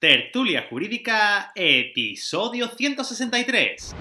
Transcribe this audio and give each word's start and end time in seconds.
Tertulia 0.00 0.64
Jurídica, 0.70 1.52
episodio 1.54 2.68
163. 2.68 3.94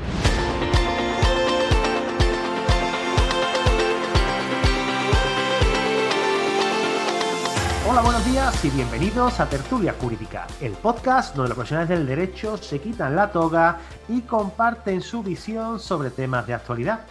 Hola, 7.85 8.01
buenos 8.01 8.25
días 8.31 8.63
y 8.63 8.69
bienvenidos 8.69 9.41
a 9.41 9.49
Tertulia 9.49 9.93
Jurídica, 9.99 10.47
el 10.61 10.71
podcast 10.71 11.35
donde 11.35 11.49
los 11.49 11.57
profesionales 11.57 11.89
del 11.89 12.07
derecho 12.07 12.55
se 12.55 12.79
quitan 12.79 13.17
la 13.17 13.33
toga 13.33 13.79
y 14.07 14.21
comparten 14.21 15.01
su 15.01 15.21
visión 15.21 15.81
sobre 15.81 16.11
temas 16.11 16.47
de 16.47 16.53
actualidad. 16.53 17.01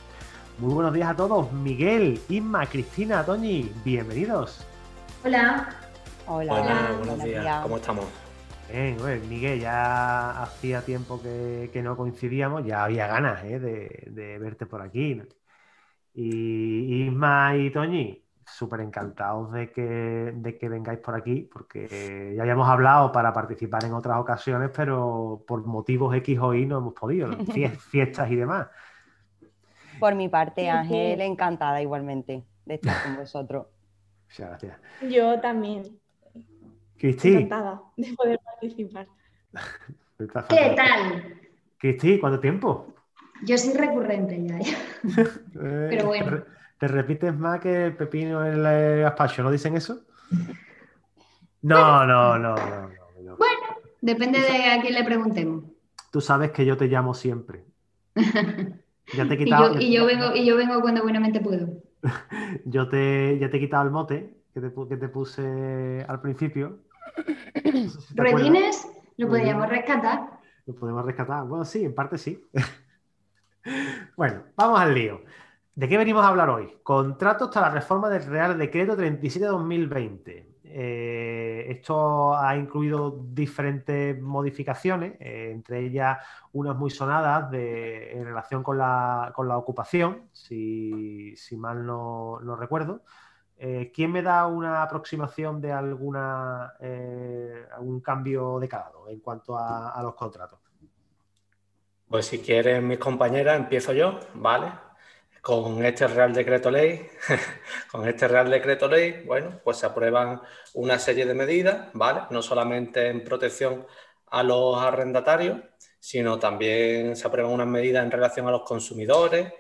Muy 0.57 0.73
buenos 0.73 0.95
días 0.95 1.11
a 1.11 1.15
todos, 1.15 1.53
Miguel, 1.53 2.19
Inma, 2.31 2.65
Cristina, 2.65 3.23
Toñi, 3.23 3.71
bienvenidos. 3.85 4.65
Hola. 5.23 5.77
Hola, 6.27 6.55
Hola, 6.55 6.93
buenos 6.97 7.23
días. 7.23 7.63
¿Cómo 7.65 7.77
estamos? 7.77 8.28
Bien, 8.69 8.99
bueno, 8.99 9.25
Miguel, 9.27 9.61
ya 9.61 10.43
hacía 10.43 10.85
tiempo 10.85 11.23
que, 11.23 11.71
que 11.73 11.83
no 11.83 11.97
coincidíamos, 11.97 12.65
ya 12.67 12.85
había 12.85 13.07
ganas 13.07 13.43
¿eh? 13.45 13.59
de, 13.59 14.05
de 14.11 14.39
verte 14.39 14.67
por 14.67 14.83
aquí. 14.83 15.15
¿no? 15.15 15.25
Y 16.15 17.07
Isma 17.07 17.57
y 17.57 17.71
Toñi, 17.73 18.27
súper 18.45 18.81
encantados 18.81 19.53
de 19.53 19.73
que, 19.73 19.83
de 19.83 20.59
que 20.59 20.69
vengáis 20.69 21.01
por 21.01 21.15
aquí, 21.17 21.43
porque 21.53 22.35
ya 22.37 22.43
habíamos 22.43 22.69
hablado 22.69 23.13
para 23.13 23.33
participar 23.33 23.85
en 23.87 23.95
otras 23.95 24.19
ocasiones, 24.19 24.71
pero 24.75 25.45
por 25.47 25.67
motivos 25.67 26.15
X 26.17 26.39
o 26.41 26.55
Y 26.55 26.67
no 26.67 26.79
hemos 26.79 26.95
podido, 26.95 27.31
fiestas 27.91 28.31
y 28.31 28.37
demás. 28.37 28.69
Por 29.99 30.15
mi 30.15 30.29
parte, 30.29 30.71
Ángel, 30.71 31.21
encantada 31.21 31.83
igualmente 31.83 32.45
de 32.65 32.75
estar 32.75 33.01
con 33.01 33.17
vosotros. 33.17 33.67
Muchas 34.29 34.49
gracias. 34.49 34.79
Yo 35.01 35.41
también. 35.41 36.01
Cristi, 36.99 37.33
Encantada 37.33 37.73
de 37.97 38.15
poder 38.19 38.39
participar. 38.49 39.07
¿Qué 40.49 40.71
tal? 40.77 41.39
Cristi, 41.79 42.19
¿cuánto 42.21 42.41
tiempo? 42.41 42.95
Yo 43.43 43.57
soy 43.59 43.75
recurrente 43.75 44.43
ya. 44.47 44.59
ya. 44.61 44.77
Eh, 45.61 45.89
Pero 45.89 46.07
bueno. 46.07 46.25
¿Te, 46.25 46.31
re- 46.31 46.45
te 46.79 46.89
repites 46.89 47.37
más 47.37 47.61
que 47.61 47.87
el 47.87 47.97
pepino 47.97 48.45
en 48.47 48.65
el 48.67 49.01
gazpacho? 49.03 49.43
¿No 49.43 49.51
dicen 49.51 49.77
eso? 49.77 50.05
No, 51.63 52.05
no, 52.07 52.39
no, 52.39 52.55
no, 52.69 52.89
no, 52.89 53.23
no. 53.23 53.39
Bueno, 53.39 53.67
depende 54.01 54.39
de 54.41 54.57
a 54.73 54.81
quién 54.83 54.95
le 54.95 55.05
preguntemos. 55.05 55.65
Tú 56.11 56.21
sabes 56.21 56.53
que 56.53 56.67
yo 56.67 56.77
te 56.77 56.87
llamo 56.87 57.15
siempre. 57.15 57.65
Ya 59.13 59.27
te 59.27 59.35
he 59.35 59.39
Y 59.45 59.51
quitado. 59.51 59.75
yo, 59.75 59.77
y 59.79 59.93
yo 59.95 60.07
vengo, 60.07 60.35
y 60.35 60.45
yo 60.47 60.57
vengo 60.57 60.81
cuando 60.81 61.03
buenamente 61.03 61.41
puedo. 61.41 61.69
yo 62.65 62.89
te, 62.89 63.39
ya 63.39 63.51
te 63.51 63.57
he 63.57 63.61
quitado 63.61 63.85
el 63.85 63.91
mote 63.91 64.35
que 64.55 64.61
te, 64.61 64.73
que 64.89 64.97
te 64.97 65.09
puse 65.09 66.05
al 66.09 66.21
principio. 66.21 66.81
Ruedines 68.15 68.89
lo 69.17 69.29
podríamos 69.29 69.69
rescatar. 69.69 70.39
Lo 70.67 70.75
podemos 70.75 71.05
rescatar. 71.05 71.45
Bueno, 71.45 71.65
sí, 71.65 71.85
en 71.85 71.95
parte 71.95 72.19
sí. 72.19 72.45
bueno, 74.17 74.43
vamos 74.57 74.81
al 74.81 74.95
lío. 74.95 75.23
¿De 75.75 75.89
qué 75.89 75.97
venimos 75.97 76.25
a 76.25 76.29
hablar 76.29 76.51
hoy? 76.51 76.77
Contratos 76.83 77.51
tras 77.51 77.65
la 77.67 77.71
reforma 77.71 78.09
del 78.09 78.25
Real 78.27 78.59
Decreto 78.59 78.97
37-2020. 78.97 80.45
Eh, 80.71 81.65
esto 81.69 82.37
ha 82.37 82.55
incluido 82.57 83.25
diferentes 83.31 84.21
modificaciones, 84.21 85.15
eh, 85.21 85.51
entre 85.53 85.81
ellas 85.81 86.19
unas 86.53 86.77
muy 86.77 86.91
sonadas 86.91 87.51
de- 87.51 88.13
en 88.13 88.25
relación 88.25 88.63
con 88.63 88.77
la, 88.77 89.33
con 89.35 89.49
la 89.49 89.57
ocupación, 89.57 90.29
si, 90.33 91.35
si 91.37 91.57
mal 91.57 91.87
no, 91.87 92.39
no 92.41 92.55
recuerdo. 92.57 93.03
Eh, 93.61 93.91
¿Quién 93.93 94.13
me 94.13 94.23
da 94.23 94.47
una 94.47 94.83
aproximación 94.83 95.61
de 95.61 95.73
alguna, 95.73 96.75
eh, 96.81 97.67
algún 97.73 98.01
cambio 98.01 98.61
de 98.61 98.69
calado 98.69 99.09
en 99.09 99.19
cuanto 99.19 99.59
a, 99.59 99.91
a 99.91 100.03
los 100.03 100.15
contratos? 100.15 100.61
Pues 102.09 102.27
si 102.27 102.39
quieren 102.39 102.87
mis 102.87 102.99
compañeras, 102.99 103.59
empiezo 103.59 103.93
yo, 103.93 104.21
¿vale? 104.35 104.73
Con 105.43 105.85
este 105.85 106.07
Real 106.07 106.33
Decreto 106.33 106.71
Ley, 106.71 107.09
con 107.91 108.07
este 108.07 108.29
Real 108.29 108.49
Decreto 108.49 108.87
Ley, 108.87 109.25
bueno, 109.27 109.61
pues 109.65 109.79
se 109.79 109.87
aprueban 109.87 110.41
una 110.75 110.99
serie 110.99 111.27
de 111.27 111.35
medidas, 111.35 111.89
¿vale? 111.95 112.23
No 112.31 112.43
solamente 112.43 113.09
en 113.09 113.25
protección 113.25 113.87
a 114.31 114.43
los 114.45 114.81
arrendatarios, 114.81 115.59
sino 115.99 116.39
también 116.39 117.17
se 117.17 117.27
aprueban 117.27 117.53
unas 117.53 117.67
medidas 117.67 118.05
en 118.05 118.11
relación 118.11 118.47
a 118.47 118.53
los 118.53 118.63
consumidores 118.63 119.53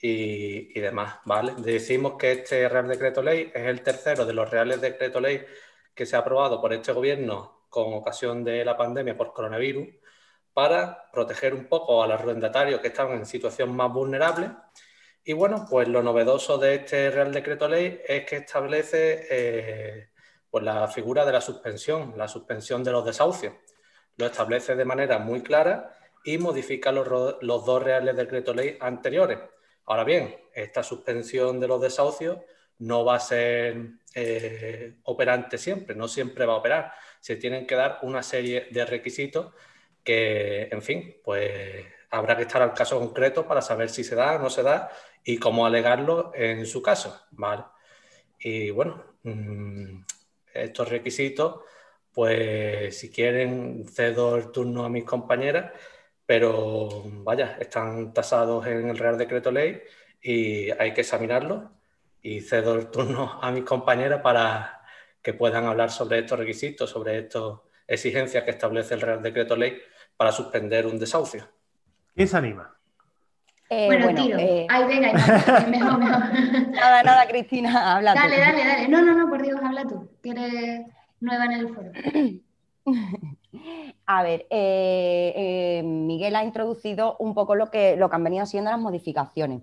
y, 0.00 0.78
demás, 0.80 1.20
¿vale? 1.24 1.54
Decimos 1.58 2.14
que 2.18 2.32
este 2.32 2.68
Real 2.68 2.88
Decreto 2.88 3.22
Ley 3.22 3.50
es 3.54 3.66
el 3.66 3.82
tercero 3.82 4.26
de 4.26 4.34
los 4.34 4.50
Reales 4.50 4.80
Decreto 4.80 5.20
Ley 5.20 5.44
que 5.94 6.06
se 6.06 6.16
ha 6.16 6.20
aprobado 6.20 6.60
por 6.60 6.72
este 6.72 6.92
gobierno 6.92 7.66
con 7.70 7.94
ocasión 7.94 8.44
de 8.44 8.64
la 8.64 8.76
pandemia 8.76 9.16
por 9.16 9.32
coronavirus 9.32 9.88
para 10.52 11.10
proteger 11.12 11.54
un 11.54 11.66
poco 11.66 12.02
a 12.02 12.06
los 12.06 12.20
arrendatarios 12.20 12.80
que 12.80 12.88
estaban 12.88 13.18
en 13.18 13.26
situación 13.26 13.74
más 13.74 13.92
vulnerable. 13.92 14.50
Y 15.24 15.32
bueno, 15.32 15.66
pues 15.68 15.88
lo 15.88 16.02
novedoso 16.02 16.58
de 16.58 16.76
este 16.76 17.10
Real 17.10 17.32
Decreto 17.32 17.68
Ley 17.68 18.00
es 18.06 18.24
que 18.24 18.36
establece 18.36 19.26
eh, 19.30 20.10
pues 20.50 20.62
la 20.64 20.86
figura 20.88 21.24
de 21.24 21.32
la 21.32 21.40
suspensión, 21.40 22.14
la 22.16 22.28
suspensión 22.28 22.84
de 22.84 22.92
los 22.92 23.04
desahucios. 23.04 23.54
Lo 24.16 24.26
establece 24.26 24.76
de 24.76 24.84
manera 24.84 25.18
muy 25.18 25.42
clara 25.42 25.94
y 26.24 26.38
modifica 26.38 26.92
los, 26.92 27.36
los 27.40 27.64
dos 27.64 27.82
Reales 27.82 28.16
Decreto 28.16 28.54
Ley 28.54 28.78
anteriores. 28.80 29.38
Ahora 29.86 30.04
bien, 30.04 30.36
esta 30.52 30.82
suspensión 30.82 31.60
de 31.60 31.68
los 31.68 31.80
desahucios 31.80 32.38
no 32.78 33.04
va 33.04 33.16
a 33.16 33.20
ser 33.20 33.76
eh, 34.14 34.94
operante 35.04 35.58
siempre, 35.58 35.94
no 35.94 36.08
siempre 36.08 36.44
va 36.44 36.54
a 36.54 36.56
operar. 36.56 36.92
Se 37.20 37.36
tienen 37.36 37.66
que 37.66 37.74
dar 37.74 38.00
una 38.02 38.22
serie 38.22 38.68
de 38.70 38.84
requisitos 38.84 39.54
que, 40.02 40.68
en 40.70 40.82
fin, 40.82 41.16
pues 41.24 41.84
habrá 42.10 42.36
que 42.36 42.42
estar 42.42 42.62
al 42.62 42.74
caso 42.74 42.98
concreto 42.98 43.46
para 43.46 43.62
saber 43.62 43.88
si 43.88 44.04
se 44.04 44.14
da 44.14 44.36
o 44.36 44.38
no 44.38 44.50
se 44.50 44.62
da 44.62 44.90
y 45.24 45.38
cómo 45.38 45.66
alegarlo 45.66 46.32
en 46.34 46.66
su 46.66 46.82
caso, 46.82 47.26
¿vale? 47.32 47.64
Y 48.38 48.70
bueno, 48.70 49.04
mm, 49.22 50.02
estos 50.54 50.88
requisitos, 50.88 51.60
pues 52.12 52.98
si 52.98 53.10
quieren 53.10 53.86
cedo 53.88 54.36
el 54.36 54.50
turno 54.50 54.84
a 54.84 54.88
mis 54.88 55.04
compañeras, 55.04 55.72
pero 56.26 56.88
vaya, 57.22 57.56
están 57.60 58.12
tasados 58.12 58.66
en 58.66 58.88
el 58.88 58.98
Real 58.98 59.16
Decreto 59.16 59.50
Ley 59.52 59.80
y 60.20 60.70
hay 60.72 60.92
que 60.92 61.02
examinarlos 61.02 61.64
y 62.20 62.40
cedo 62.40 62.74
el 62.74 62.90
turno 62.90 63.38
a 63.42 63.50
mis 63.52 63.64
compañeras 63.64 64.20
para 64.20 64.82
que 65.22 65.32
puedan 65.32 65.64
hablar 65.66 65.90
sobre 65.90 66.18
estos 66.18 66.38
requisitos, 66.38 66.90
sobre 66.90 67.18
estas 67.18 67.54
exigencias 67.86 68.42
que 68.44 68.50
establece 68.50 68.94
el 68.94 69.00
Real 69.00 69.22
Decreto 69.22 69.56
Ley 69.56 69.78
para 70.16 70.32
suspender 70.32 70.86
un 70.86 70.98
desahucio. 70.98 71.48
¿Quién 72.14 72.28
se 72.28 72.36
anima? 72.36 72.72
Eh, 73.68 73.86
bueno, 73.86 74.04
bueno, 74.04 74.22
tiro. 74.22 74.38
eh, 74.38 74.66
Ay, 74.68 74.84
venga, 74.86 75.12
mejor, 75.68 75.98
mejor. 75.98 75.98
nada, 76.70 77.02
nada, 77.02 77.26
Cristina, 77.26 77.96
habla 77.96 78.14
tú. 78.14 78.20
Dale, 78.20 78.38
dale, 78.38 78.64
dale. 78.64 78.88
No, 78.88 79.02
no, 79.02 79.14
no, 79.14 79.28
por 79.28 79.42
Dios, 79.42 79.58
habla 79.62 79.82
tú, 79.82 80.08
que 80.22 80.30
eres 80.30 80.86
nueva 81.20 81.44
en 81.46 81.52
el 81.52 81.68
foro. 81.74 81.90
A 84.06 84.22
ver, 84.22 84.46
eh, 84.50 85.32
eh, 85.36 85.82
Miguel 85.82 86.36
ha 86.36 86.44
introducido 86.44 87.16
un 87.18 87.34
poco 87.34 87.54
lo 87.54 87.70
que, 87.70 87.96
lo 87.96 88.08
que 88.08 88.16
han 88.16 88.24
venido 88.24 88.46
siendo 88.46 88.70
las 88.70 88.80
modificaciones. 88.80 89.62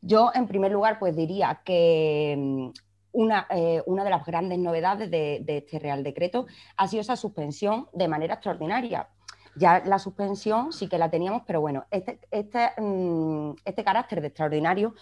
Yo, 0.00 0.30
en 0.34 0.46
primer 0.46 0.72
lugar, 0.72 0.98
pues 0.98 1.14
diría 1.14 1.62
que 1.64 2.34
mm, 2.36 2.68
una, 3.12 3.46
eh, 3.50 3.82
una 3.86 4.04
de 4.04 4.10
las 4.10 4.26
grandes 4.26 4.58
novedades 4.58 5.10
de, 5.10 5.44
este 5.46 5.78
Real 5.78 6.02
Decreto 6.02 6.46
ha 6.76 6.88
sido 6.88 7.00
esa 7.00 7.16
suspensión 7.16 7.88
de 7.92 8.08
manera 8.08 8.34
extraordinaria. 8.34 9.08
Ya 9.56 9.82
la 9.84 9.98
suspensión 9.98 10.72
sí 10.72 10.88
que 10.88 10.98
la 10.98 11.10
teníamos, 11.10 11.42
pero 11.46 11.60
bueno, 11.60 11.86
este, 11.90 12.20
este, 12.30 12.70
mm, 12.78 13.52
este 13.64 13.84
carácter 13.84 14.20
de 14.20 14.26
extraordinario, 14.26 14.94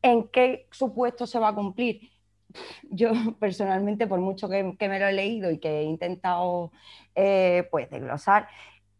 ¿en 0.00 0.28
qué 0.28 0.66
supuesto 0.70 1.26
se 1.26 1.38
va 1.38 1.48
a 1.48 1.54
cumplir? 1.54 2.10
Yo 2.90 3.10
personalmente, 3.40 4.06
por 4.06 4.20
mucho 4.20 4.48
que, 4.48 4.62
me 4.62 4.98
lo 4.98 5.06
he 5.06 5.12
leído 5.12 5.50
y 5.50 5.58
que 5.58 5.80
he 5.80 5.84
intentado 5.84 6.72
eh, 7.14 7.68
pues 7.70 7.90
desglosar, 7.90 8.48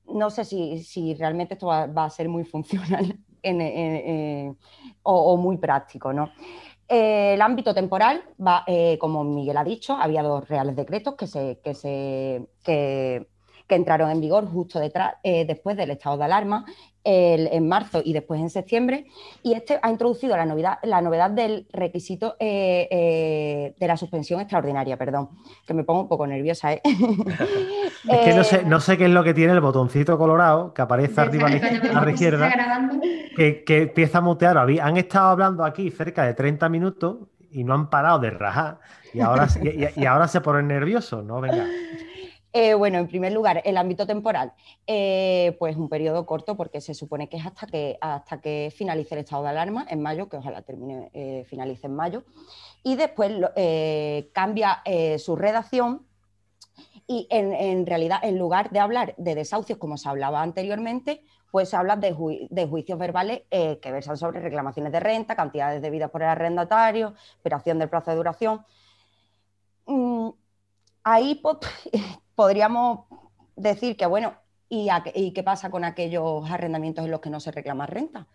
no 0.06 0.30
sé 0.30 0.44
si, 0.44 0.82
si 0.82 1.14
realmente 1.14 1.54
esto 1.54 1.66
va, 1.66 2.04
a 2.04 2.10
ser 2.10 2.28
muy 2.28 2.44
funcional 2.52 3.18
en- 3.42 4.56
o, 5.02 5.36
muy 5.36 5.56
práctico, 5.56 6.12
¿no? 6.12 6.30
Eh, 6.88 7.34
el 7.34 7.42
ámbito 7.42 7.74
temporal 7.74 8.22
va, 8.44 8.64
eh, 8.66 8.98
como 8.98 9.24
Miguel 9.24 9.56
ha 9.56 9.64
dicho, 9.64 9.94
había 9.96 10.22
dos 10.22 10.48
reales 10.48 10.76
decretos 10.76 11.14
que, 11.14 11.26
se, 11.26 11.58
que, 11.64 11.74
se, 11.74 12.46
que, 12.62 13.28
que 13.66 13.74
entraron 13.74 14.10
en 14.10 14.20
vigor 14.20 14.46
justo 14.46 14.78
detrás, 14.80 15.14
eh, 15.22 15.44
después 15.46 15.76
del 15.76 15.90
estado 15.90 16.16
de 16.18 16.24
alarma 16.24 16.64
el- 17.04 17.48
en 17.50 17.66
marzo 17.66 18.00
y 18.04 18.12
después 18.12 18.40
en 18.40 18.48
septiembre. 18.50 19.06
Y 19.42 19.54
este 19.54 19.78
ha 19.82 19.90
introducido 19.90 20.36
la 20.36 20.46
novedad, 20.46 20.78
la 20.84 21.00
novedad 21.00 21.30
del 21.30 21.66
requisito 21.72 22.36
eh, 22.38 22.86
eh, 22.90 23.74
de 23.78 23.86
la 23.88 23.96
suspensión 23.96 24.40
extraordinaria, 24.40 24.96
perdón, 24.96 25.30
que 25.66 25.74
me 25.74 25.82
pongo 25.84 26.02
un 26.02 26.08
poco 26.08 26.26
nerviosa. 26.26 26.72
¿eh? 26.74 26.80
Es 28.08 28.18
que 28.20 28.34
no 28.34 28.42
sé, 28.44 28.64
no 28.64 28.80
sé 28.80 28.98
qué 28.98 29.04
es 29.04 29.10
lo 29.10 29.22
que 29.22 29.32
tiene 29.32 29.52
el 29.52 29.60
botoncito 29.60 30.18
colorado 30.18 30.74
que 30.74 30.82
aparece 30.82 31.20
arriba 31.20 31.46
a 31.46 31.50
la, 31.50 32.00
a 32.02 32.10
izquierda. 32.10 32.50
que, 33.36 33.62
que 33.64 33.82
empieza 33.82 34.18
a 34.18 34.20
mutear. 34.20 34.58
Han 34.58 34.96
estado 34.96 35.28
hablando 35.28 35.64
aquí 35.64 35.88
cerca 35.90 36.24
de 36.24 36.34
30 36.34 36.68
minutos 36.68 37.18
y 37.52 37.62
no 37.64 37.74
han 37.74 37.90
parado 37.90 38.18
de 38.18 38.30
rajar. 38.30 38.78
Y 39.14 39.20
ahora, 39.20 39.46
y 39.96 40.04
ahora 40.06 40.26
se 40.26 40.40
ponen 40.40 40.66
nerviosos, 40.68 41.24
¿no? 41.24 41.40
Venga. 41.40 41.64
Eh, 42.54 42.74
bueno, 42.74 42.98
en 42.98 43.08
primer 43.08 43.32
lugar, 43.32 43.62
el 43.64 43.78
ámbito 43.78 44.06
temporal, 44.06 44.52
eh, 44.86 45.56
pues 45.58 45.74
un 45.74 45.88
periodo 45.88 46.26
corto 46.26 46.54
porque 46.54 46.82
se 46.82 46.92
supone 46.92 47.28
que 47.30 47.38
es 47.38 47.46
hasta 47.46 47.66
que, 47.66 47.96
hasta 48.00 48.42
que 48.42 48.70
finalice 48.76 49.14
el 49.14 49.20
estado 49.22 49.44
de 49.44 49.48
alarma 49.48 49.86
en 49.88 50.02
mayo, 50.02 50.28
que 50.28 50.36
ojalá 50.36 50.60
termine, 50.60 51.10
eh, 51.14 51.44
finalice 51.48 51.86
en 51.86 51.96
mayo, 51.96 52.24
y 52.82 52.96
después 52.96 53.32
eh, 53.56 54.28
cambia 54.34 54.82
su 55.18 55.34
redacción 55.34 56.06
y 57.06 57.26
en, 57.30 57.86
realidad 57.86 58.18
en 58.22 58.38
lugar 58.38 58.70
de 58.70 58.80
hablar 58.80 59.14
de 59.16 59.34
desahucios 59.34 59.78
como 59.78 59.96
se 59.96 60.08
hablaba 60.10 60.42
anteriormente, 60.42 61.22
pues 61.50 61.70
se 61.70 61.76
habla 61.76 61.96
de, 61.96 62.14
ju- 62.14 62.48
de 62.50 62.66
juicios 62.66 62.98
verbales 62.98 63.42
que 63.50 63.92
versan 63.92 64.16
sobre 64.16 64.40
reclamaciones 64.40 64.92
de 64.92 65.00
renta, 65.00 65.36
cantidades 65.36 65.80
debidas 65.80 66.10
por 66.10 66.22
el 66.22 66.28
arrendatario, 66.28 67.14
operación 67.40 67.78
del 67.78 67.88
plazo 67.88 68.10
de 68.10 68.16
duración. 68.16 68.64
Mm, 69.86 70.28
ahí 71.04 71.40
podríamos 72.34 73.06
decir 73.56 73.96
que, 73.96 74.06
bueno, 74.06 74.34
¿y, 74.68 74.88
qué 75.32 75.42
pasa 75.42 75.70
con 75.70 75.84
aquellos 75.84 76.50
arrendamientos 76.50 77.04
en 77.04 77.10
los 77.10 77.20
que 77.20 77.30
no 77.30 77.40
se 77.40 77.50
reclama 77.50 77.86
renta? 77.86 78.26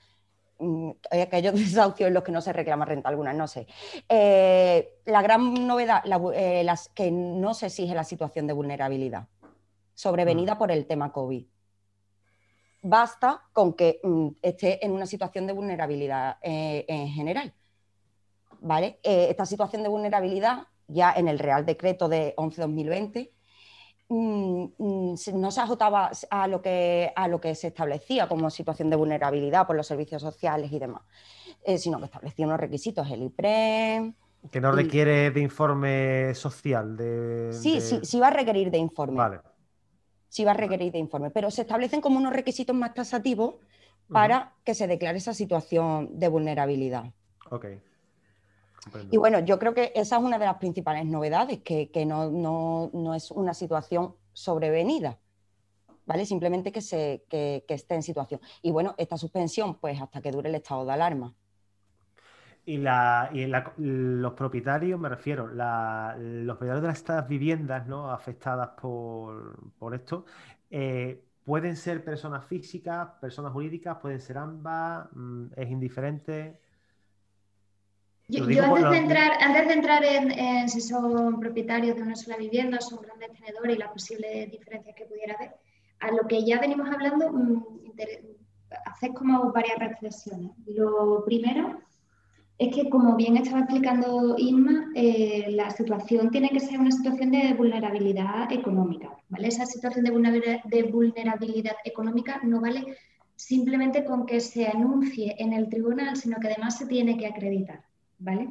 Mm, 0.60 0.92
aquellos 1.12 1.54
desahucios 1.56 2.08
en 2.08 2.14
los 2.14 2.24
que 2.24 2.31
no 2.31 2.42
se 2.42 2.54
reclama 2.54 2.86
renta, 2.86 3.10
algunas 3.10 3.36
no 3.36 3.48
sé. 3.48 3.68
Eh, 4.08 5.00
la 5.06 5.22
gran 5.22 5.68
novedad, 5.68 6.02
la 6.06 6.22
eh, 6.34 6.64
las, 6.64 6.90
que 6.90 7.12
no 7.12 7.54
se 7.54 7.68
exige 7.68 7.94
la 7.94 8.04
situación 8.04 8.48
de 8.48 8.54
vulnerabilidad 8.54 9.28
sobrevenida 9.94 10.60
por 10.60 10.72
el 10.72 10.86
tema 10.86 11.12
COVID. 11.12 11.44
Basta 12.84 13.44
con 13.52 13.74
que 13.74 14.00
mm, 14.04 14.28
esté 14.44 14.86
en 14.86 14.92
una 14.92 15.08
situación 15.08 15.48
de 15.48 15.54
vulnerabilidad 15.54 16.38
eh, 16.42 16.86
en 16.88 17.08
general. 17.10 17.54
¿Vale? 18.60 19.00
Esta 19.04 19.46
situación 19.46 19.84
de 19.84 19.90
vulnerabilidad, 19.90 20.68
ya 20.88 21.13
en 21.13 21.28
el 21.28 21.39
Real 21.39 21.66
Decreto 21.66 22.07
de 22.10 22.34
11-2020, 22.38 23.31
mm, 24.10 24.63
mm, 24.78 25.16
no 25.34 25.51
se 25.51 25.62
ajustaba 25.62 26.12
a 26.30 26.48
lo, 26.48 26.62
que, 26.62 27.12
a 27.16 27.28
lo 27.28 27.42
que 27.42 27.56
se 27.56 27.68
establecía 27.68 28.28
como 28.28 28.50
situación 28.50 28.89
de 28.89 28.95
vulnerabilidad 28.95 29.68
por 29.68 29.75
los 29.75 29.88
servicios 29.88 30.22
sociales 30.22 30.72
y 30.72 30.80
demás, 30.80 31.01
eh, 31.66 31.78
sino 31.78 32.00
que 32.00 32.06
establecía 32.06 32.45
unos 32.45 32.60
requisitos, 32.60 33.10
el 33.12 33.24
IPREM. 33.24 34.13
Que 34.51 34.62
no 34.62 34.72
Y- 34.74 34.84
requiere 34.84 35.31
de 35.31 35.42
informe 35.42 36.34
social. 36.36 36.95
De, 36.95 37.51
Sí, 37.51 37.75
de- 37.75 37.81
sí, 37.81 38.00
sí 38.04 38.19
va 38.19 38.28
a 38.28 38.31
requerir 38.31 38.72
de 38.72 38.78
informe. 38.78 39.18
Vale. 39.18 39.40
sí 40.30 40.44
va 40.44 40.51
a 40.51 40.56
requerir 40.56 40.92
de 40.92 41.00
informe, 41.00 41.31
pero 41.31 41.50
se 41.50 41.62
establecen 41.62 42.00
como 42.01 42.18
unos 42.19 42.33
requisitos 42.33 42.75
más 42.75 42.94
tasativos 42.94 43.56
para 44.12 44.54
que 44.66 44.75
se 44.75 44.86
declare 44.86 45.18
esa 45.18 45.33
situación 45.33 46.19
de 46.19 46.28
vulnerabilidad. 46.28 47.06
Ok. 47.50 47.66
Comprendo. 48.84 49.12
Y 49.12 49.18
bueno, 49.18 49.40
yo 49.40 49.60
creo 49.60 49.74
que 49.74 49.92
esa 49.96 50.18
es 50.18 50.24
una 50.24 50.38
de 50.40 50.46
las 50.46 50.58
principales 50.58 51.06
novedades, 51.06 51.60
que, 51.64 51.92
que 51.92 52.06
no, 52.06 52.30
no- 52.32 52.90
no 52.94 53.14
es 53.16 53.32
una 53.32 53.54
situación 53.54 54.16
sobrevenida, 54.34 55.20
¿vale? 56.06 56.26
Simplemente 56.26 56.72
que, 56.72 56.82
se, 56.82 57.26
que, 57.30 57.66
que 57.68 57.74
esté 57.76 57.96
en 57.96 58.04
situación. 58.04 58.42
Y 58.62 58.72
bueno, 58.72 58.96
esta 58.98 59.18
suspensión, 59.18 59.80
pues 59.80 60.02
hasta 60.02 60.22
que 60.22 60.32
dure 60.32 60.50
el 60.50 60.56
estado 60.56 60.86
de 60.86 60.94
alarma. 60.94 61.36
Y, 62.66 62.78
la, 62.78 63.30
y 63.34 63.46
la- 63.48 63.74
los 63.78 64.34
propietarios, 64.34 65.00
me 65.00 65.08
refiero, 65.10 65.48
la- 65.48 66.16
los 66.20 66.58
propietarios 66.58 66.84
de 66.86 66.92
estas 66.92 67.28
viviendas 67.28 67.88
¿no? 67.88 68.12
afectadas 68.12 68.70
por, 68.82 69.72
por 69.78 69.96
esto, 69.96 70.26
eh, 70.70 71.24
pueden 71.46 71.78
ser 71.78 72.04
personas 72.04 72.46
físicas, 72.46 73.08
personas 73.22 73.54
jurídicas, 73.54 73.98
pueden 74.02 74.20
ser 74.20 74.38
ambas, 74.38 75.08
mm, 75.14 75.46
es 75.56 75.70
indiferente. 75.70 76.60
Yo, 78.30 78.44
antes, 78.44 78.90
de 78.92 78.98
entrar, 78.98 79.32
antes 79.42 79.68
de 79.68 79.74
entrar 79.74 80.04
en, 80.04 80.32
en 80.32 80.68
si 80.68 80.82
son 80.82 81.40
propietarios 81.40 81.96
de 81.96 82.02
una 82.02 82.16
sola 82.16 82.36
vivienda, 82.36 82.82
son 82.82 83.02
grandes 83.02 83.32
tenedores 83.32 83.76
y 83.76 83.80
las 83.80 83.90
posibles 83.92 84.52
diferencias 84.52 84.96
que 84.96 85.06
pudiera 85.06 85.36
haber, 85.36 85.52
a 86.00 86.12
lo 86.12 86.28
que 86.28 86.44
ya 86.46 86.60
venimos 86.60 86.90
hablando, 86.90 87.32
mm, 87.32 87.64
hacer 88.86 89.14
como 89.14 89.52
varias 89.54 89.80
reflexiones. 89.80 90.52
Lo 90.66 91.24
primero 91.26 91.80
es 92.58 92.76
que, 92.76 92.90
como 92.90 93.16
bien 93.16 93.38
estaba 93.38 93.60
explicando 93.60 94.36
Isma, 94.38 94.92
eh, 94.94 95.46
la 95.52 95.70
situación 95.70 96.30
tiene 96.30 96.50
que 96.50 96.60
ser 96.60 96.80
una 96.80 96.92
situación 96.92 97.32
de 97.32 97.54
vulnerabilidad 97.54 98.52
económica. 98.52 99.16
¿vale? 99.30 99.48
Esa 99.48 99.66
situación 99.66 100.04
de 100.04 100.12
vulnera- 100.12 100.62
de 100.66 100.84
vulnerabilidad 100.84 101.76
económica 101.86 102.42
no 102.44 102.60
vale 102.60 102.98
simplemente 103.36 104.04
con 104.04 104.26
que 104.26 104.40
se 104.42 104.68
anuncie 104.68 105.36
en 105.38 105.54
el 105.54 105.70
tribunal, 105.70 106.18
sino 106.18 106.38
que 106.40 106.48
además 106.48 106.78
se 106.78 106.88
tiene 106.88 107.16
que 107.18 107.28
acreditar. 107.28 107.87
¿Vale? 108.19 108.50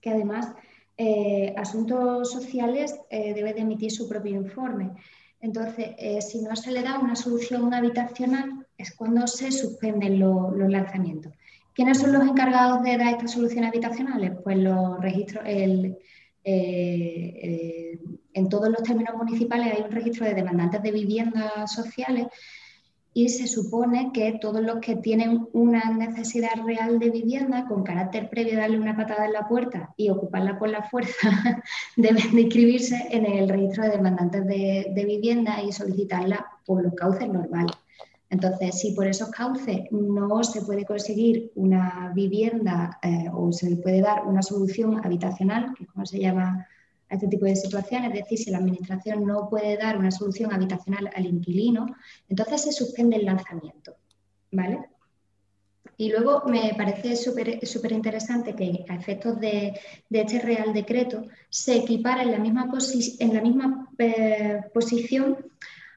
Que 0.00 0.10
además 0.10 0.52
eh, 0.96 1.54
Asuntos 1.56 2.30
Sociales 2.30 2.94
eh, 3.10 3.34
debe 3.34 3.54
de 3.54 3.60
emitir 3.60 3.90
su 3.90 4.08
propio 4.08 4.34
informe. 4.34 4.90
Entonces, 5.40 5.90
eh, 5.98 6.20
si 6.20 6.42
no 6.42 6.54
se 6.56 6.70
le 6.70 6.82
da 6.82 6.98
una 6.98 7.16
solución 7.16 7.72
habitacional, 7.72 8.66
es 8.76 8.94
cuando 8.94 9.26
se 9.26 9.50
suspenden 9.50 10.18
lo- 10.18 10.50
los 10.50 10.68
lanzamientos. 10.70 11.32
¿Quiénes 11.74 11.98
son 11.98 12.12
los 12.12 12.22
encargados 12.28 12.82
de 12.82 12.98
dar 12.98 13.14
estas 13.14 13.32
soluciones 13.32 13.70
habitacionales? 13.70 14.32
Pues 14.44 14.58
los 14.58 15.00
registros, 15.00 15.44
el, 15.46 15.96
en 18.34 18.48
todos 18.48 18.68
los 18.68 18.82
términos 18.82 19.14
municipales 19.16 19.74
hay 19.74 19.82
un 19.82 19.90
registro 19.90 20.26
de 20.26 20.34
demandantes 20.34 20.82
de 20.82 20.90
viviendas 20.90 21.72
sociales 21.72 22.26
y 23.12 23.28
se 23.28 23.46
supone 23.46 24.12
que 24.12 24.38
todos 24.40 24.62
los 24.62 24.78
que 24.78 24.96
tienen 24.96 25.48
una 25.52 25.90
necesidad 25.90 26.64
real 26.64 26.98
de 26.98 27.10
vivienda 27.10 27.66
con 27.66 27.82
carácter 27.82 28.30
previo 28.30 28.54
a 28.54 28.60
darle 28.62 28.78
una 28.78 28.96
patada 28.96 29.26
en 29.26 29.32
la 29.32 29.48
puerta 29.48 29.92
y 29.96 30.10
ocuparla 30.10 30.58
por 30.58 30.68
la 30.68 30.84
fuerza 30.84 31.30
deben 31.96 32.34
de 32.34 32.42
inscribirse 32.42 33.08
en 33.10 33.26
el 33.26 33.48
registro 33.48 33.84
de 33.84 33.90
demandantes 33.90 34.46
de, 34.46 34.92
de 34.94 35.04
vivienda 35.04 35.62
y 35.62 35.72
solicitarla 35.72 36.46
por 36.64 36.82
los 36.82 36.94
cauces 36.94 37.28
normales. 37.28 37.76
Entonces, 38.30 38.78
si 38.78 38.92
por 38.92 39.08
esos 39.08 39.28
cauces 39.30 39.90
no 39.90 40.44
se 40.44 40.62
puede 40.62 40.84
conseguir 40.84 41.50
una 41.56 42.12
vivienda 42.14 42.98
eh, 43.02 43.28
o 43.32 43.50
se 43.50 43.70
le 43.70 43.76
puede 43.76 44.00
dar 44.00 44.24
una 44.24 44.40
solución 44.40 45.04
habitacional, 45.04 45.74
que 45.74 45.82
es 45.82 45.90
como 45.90 46.06
se 46.06 46.20
llama 46.20 46.68
a 47.10 47.14
este 47.14 47.28
tipo 47.28 47.44
de 47.44 47.56
situaciones, 47.56 48.12
es 48.12 48.20
decir, 48.20 48.38
si 48.38 48.50
la 48.50 48.58
Administración 48.58 49.26
no 49.26 49.48
puede 49.50 49.76
dar 49.76 49.98
una 49.98 50.10
solución 50.10 50.52
habitacional 50.52 51.10
al 51.14 51.26
inquilino, 51.26 51.86
entonces 52.28 52.62
se 52.62 52.72
suspende 52.72 53.16
el 53.16 53.26
lanzamiento. 53.26 53.96
¿Vale? 54.52 54.78
Y 55.96 56.08
luego 56.10 56.44
me 56.46 56.72
parece 56.76 57.14
súper 57.14 57.92
interesante 57.92 58.54
que 58.54 58.86
a 58.88 58.94
efectos 58.94 59.38
de, 59.38 59.78
este 60.08 60.38
Real 60.40 60.72
Decreto 60.72 61.24
se 61.50 61.76
equipara 61.76 62.22
en 62.22 62.32
la 62.32 62.38
misma, 62.38 62.70
posi- 62.72 63.16
en 63.18 63.34
la 63.34 63.42
misma 63.42 63.88
eh, 63.98 64.62
posición 64.72 65.36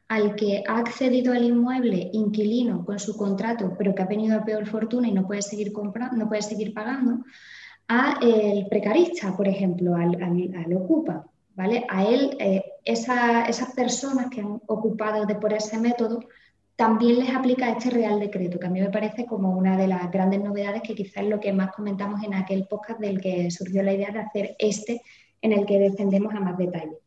al 0.09 0.35
que 0.35 0.63
ha 0.67 0.77
accedido 0.77 1.31
al 1.33 1.43
inmueble 1.45 2.09
inquilino 2.11 2.83
con 2.85 2.99
su 2.99 3.15
contrato, 3.15 3.75
pero 3.77 3.95
que 3.95 4.01
ha 4.01 4.05
venido 4.05 4.37
a 4.37 4.43
peor 4.43 4.67
fortuna 4.67 5.07
y 5.07 5.13
no 5.13 5.25
puede 5.25 5.41
seguir 5.41 5.71
no 5.71 6.27
puede 6.27 6.41
seguir 6.41 6.73
pagando, 6.73 7.23
a 7.87 8.19
el 8.21 8.67
precarista, 8.67 9.35
por 9.35 9.47
ejemplo, 9.47 9.95
al, 9.95 10.21
al- 10.21 10.53
al 10.65 10.73
ocupa. 10.75 11.25
¿vale? 11.55 11.85
A 11.89 12.03
él, 12.03 12.35
eh, 12.39 12.63
esa- 12.83 13.45
esas 13.45 13.73
personas 13.75 14.27
que 14.31 14.41
han 14.41 14.59
ocupado 14.67 15.25
de 15.25 15.35
por 15.35 15.53
ese 15.53 15.77
método, 15.79 16.19
también 16.75 17.19
les 17.19 17.29
aplica 17.29 17.69
este 17.69 17.91
Real 17.91 18.19
Decreto, 18.19 18.57
que 18.59 18.65
a 18.65 18.69
mí 18.71 18.81
me 18.81 18.89
parece 18.89 19.27
como 19.27 19.55
una 19.55 19.77
de 19.77 19.87
las 19.87 20.09
grandes 20.11 20.41
novedades 20.41 20.81
que 20.81 20.95
quizás 20.95 21.23
es 21.23 21.29
lo 21.29 21.39
que 21.39 21.53
más 21.53 21.71
comentamos 21.71 22.23
en 22.23 22.33
aquel 22.33 22.65
podcast 22.67 22.99
del 22.99 23.21
que 23.21 23.51
surgió 23.51 23.83
la 23.83 23.93
idea 23.93 24.09
de 24.11 24.19
hacer 24.19 24.55
este, 24.57 25.01
en 25.43 25.53
el 25.53 25.67
que 25.67 25.77
descendemos 25.77 26.33
a 26.33 26.39
más 26.39 26.57
detalle. 26.57 26.97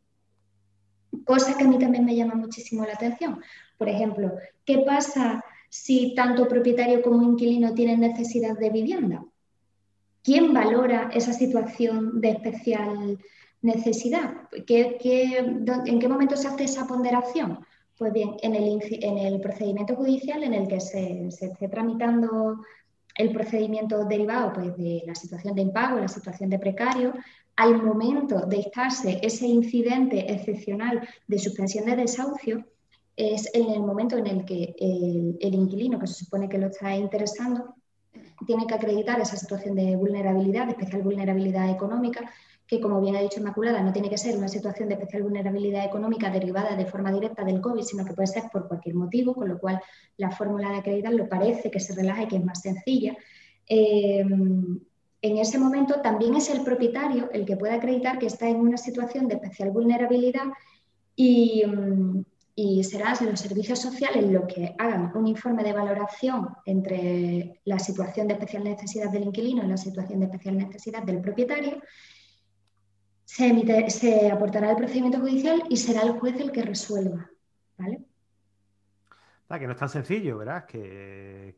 Cosa 1.25 1.57
que 1.59 1.65
a 1.65 1.69
mí 1.69 1.79
también 1.79 2.05
me 2.05 2.15
llama 2.15 2.35
muchísimo 2.37 2.85
la 2.85 2.93
atención. 2.93 3.41
Por 3.77 3.89
ejemplo, 3.89 4.31
¿qué 4.65 4.79
pasa 4.87 5.43
si 5.69 6.15
tanto 6.15 6.47
propietario 6.47 7.03
como 7.03 7.23
inquilino 7.25 7.75
tienen 7.75 7.99
necesidad 8.01 8.57
de 8.57 8.71
vivienda? 8.71 9.25
¿Quién 10.27 10.53
valora 10.53 11.09
esa 11.15 11.33
situación 11.33 12.21
de 12.21 12.31
especial 12.31 13.17
necesidad? 13.63 14.29
¿Qué- 14.67 14.99
qué- 15.01 15.47
dó- 15.61 15.85
¿En 15.87 16.01
qué 16.01 16.09
momento 16.09 16.37
se 16.37 16.49
hace 16.49 16.65
esa 16.65 16.85
ponderación? 16.85 17.61
Pues 17.97 18.13
bien, 18.13 18.31
en 18.43 18.57
el, 18.57 19.41
procedimiento 19.41 19.95
judicial 19.95 20.43
en 20.43 20.53
el 20.53 20.67
que 20.67 20.81
se, 20.81 21.31
se 21.31 21.47
esté 21.47 21.69
tramitando 21.69 22.59
el 23.15 23.33
procedimiento 23.33 24.05
derivado 24.05 24.53
pues, 24.53 24.77
de 24.77 25.05
la 25.07 25.15
situación 25.15 25.55
de 25.55 25.63
impago, 25.63 26.01
la 26.01 26.09
situación 26.09 26.51
de 26.51 26.59
precario, 26.59 27.15
al 27.55 27.81
momento 27.81 28.41
de 28.47 28.59
estarse 28.59 29.21
ese 29.23 29.47
incidente 29.47 30.19
excepcional 30.31 31.09
de 31.29 31.39
suspensión 31.39 31.87
de 31.87 31.95
desahucio, 31.95 32.65
es 33.17 33.49
en 33.55 33.71
el 33.71 33.81
momento 33.81 34.17
en 34.19 34.27
el 34.27 34.45
que 34.45 34.75
el, 34.79 35.55
inquilino, 35.55 36.01
que 36.01 36.09
se 36.09 36.25
supone 36.25 36.49
que 36.49 36.59
lo 36.59 36.67
está 36.67 36.97
interesando, 36.97 37.77
tiene 38.45 38.67
que 38.67 38.75
acreditar 38.75 39.21
esa 39.21 39.37
situación 39.37 39.75
de 39.75 39.97
vulnerabilidad, 39.97 40.67
de 40.67 40.73
especial 40.73 41.03
vulnerabilidad 41.03 41.71
económica, 41.71 42.31
que 42.67 42.81
como 42.81 43.01
bien 43.01 43.15
ha 43.15 43.21
dicho 43.21 43.39
Inmaculada, 43.39 43.81
no 43.81 43.93
tiene 43.93 44.11
que 44.11 44.19
ser 44.19 44.37
una 44.37 44.49
situación 44.49 44.89
de 44.89 44.95
especial 44.95 45.23
vulnerabilidad 45.23 45.85
económica 45.85 46.31
derivada 46.31 46.75
de 46.75 46.87
forma 46.87 47.13
directa 47.13 47.45
del 47.45 47.61
COVID, 47.61 47.83
sino 47.83 48.05
que 48.05 48.13
puede 48.13 48.27
ser 48.27 48.45
por 48.53 48.67
cualquier 48.67 48.97
motivo, 48.97 49.35
con 49.35 49.49
lo 49.49 49.59
cual 49.59 49.81
la 50.17 50.31
fórmula 50.33 50.71
de 50.71 50.79
acreditar 50.79 51.13
lo 51.13 51.29
parece 51.29 51.71
que 51.71 51.79
se 51.79 51.95
relaja 51.95 52.25
y 52.25 52.29
que 52.29 52.37
es 52.37 52.45
más 52.45 52.61
sencilla. 52.61 53.17
Eh, 53.69 54.25
en 55.23 55.39
ese 55.39 55.59
momento 55.59 56.01
también 56.01 56.35
es 56.35 56.51
el 56.51 56.63
propietario 56.63 57.31
el 57.33 57.45
que 57.45 57.57
puede 57.57 57.75
acreditar 57.75 58.19
que 58.19 58.27
está 58.27 58.49
en 58.49 58.57
una 58.57 58.77
situación 58.77 59.29
de 59.29 59.37
especial 59.37 59.71
vulnerabilidad 59.71 60.45
y, 61.15 61.65
mm, 61.67 62.25
y 62.59 62.83
serán 62.85 63.15
los 63.21 63.39
servicios 63.39 63.79
sociales 63.79 64.25
los 64.25 64.47
que 64.47 64.75
hagan 64.79 65.13
un 65.15 65.27
informe 65.27 65.63
de 65.63 65.75
valoración 65.75 66.49
entre 66.65 67.61
la 67.67 67.79
situación 67.79 68.27
de 68.27 68.33
especial 68.33 68.65
necesidad 68.65 69.11
del 69.11 69.25
inquilino 69.25 69.63
y 69.63 69.69
la 69.69 69.77
situación 69.77 70.21
de 70.21 70.27
especial 70.27 70.57
necesidad 70.57 71.03
del 71.03 71.21
propietario. 71.21 71.83
Se, 73.27 73.91
se 73.91 74.31
aportará 74.31 74.71
el 74.71 74.77
procedimiento 74.77 75.21
judicial 75.21 75.65
y 75.69 75.77
será 75.77 76.01
el 76.01 76.19
juez 76.19 76.41
el 76.41 76.51
que 76.51 76.63
resuelva. 76.63 77.31
¿vale? 77.77 78.01
que 79.49 79.67
no 79.67 79.73
es 79.73 79.79
tan 79.79 79.91
sencillo, 79.91 80.39
¿verdad? 80.39 80.65
Que, 80.65 81.55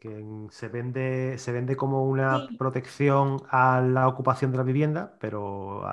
se, 0.51 0.69
vende, 0.69 1.39
se 1.39 1.53
vende 1.53 1.77
como 1.77 2.05
una 2.05 2.49
protección 2.59 3.41
a 3.51 3.81
la 3.81 4.09
ocupación 4.09 4.51
de 4.51 4.59
la 4.59 4.65
vivienda, 4.65 5.17
pero 5.21 5.85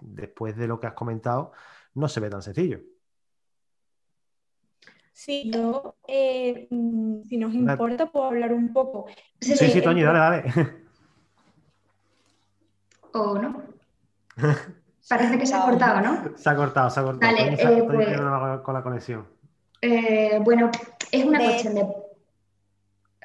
después 0.00 0.56
de 0.56 0.66
lo 0.66 0.80
que 0.80 0.88
has 0.88 0.94
comentado, 0.94 1.52
no 1.94 2.08
se 2.08 2.20
ve 2.20 2.28
tan 2.28 2.42
sencillo. 2.42 2.80
Sí, 5.22 5.50
yo, 5.52 5.96
eh, 6.08 6.66
mm, 6.70 7.24
si 7.24 7.36
nos 7.36 7.52
importa, 7.52 8.06
puedo 8.06 8.24
hablar 8.24 8.54
un 8.54 8.72
poco. 8.72 9.04
Sí, 9.38 9.54
sí, 9.54 9.82
Toñi, 9.82 10.02
dale, 10.02 10.18
dale. 10.18 10.44
¿O 13.12 13.38
no? 13.38 13.62
Parece 15.10 15.38
que 15.38 15.44
se 15.44 15.54
ha 15.54 15.60
cortado, 15.60 16.00
¿no? 16.00 16.38
Se 16.38 16.48
ha 16.48 16.56
cortado, 16.56 16.88
se 16.88 17.00
ha 17.00 17.02
cortado. 17.02 17.32
Vale, 17.34 17.52
eh, 17.52 17.82
pues 17.84 18.62
con 18.62 18.72
la 18.72 18.82
conexión. 18.82 19.28
Eh, 19.82 20.40
bueno, 20.42 20.70
es 21.12 21.24
una 21.26 21.38
cuestión 21.38 21.74
de. 21.74 21.86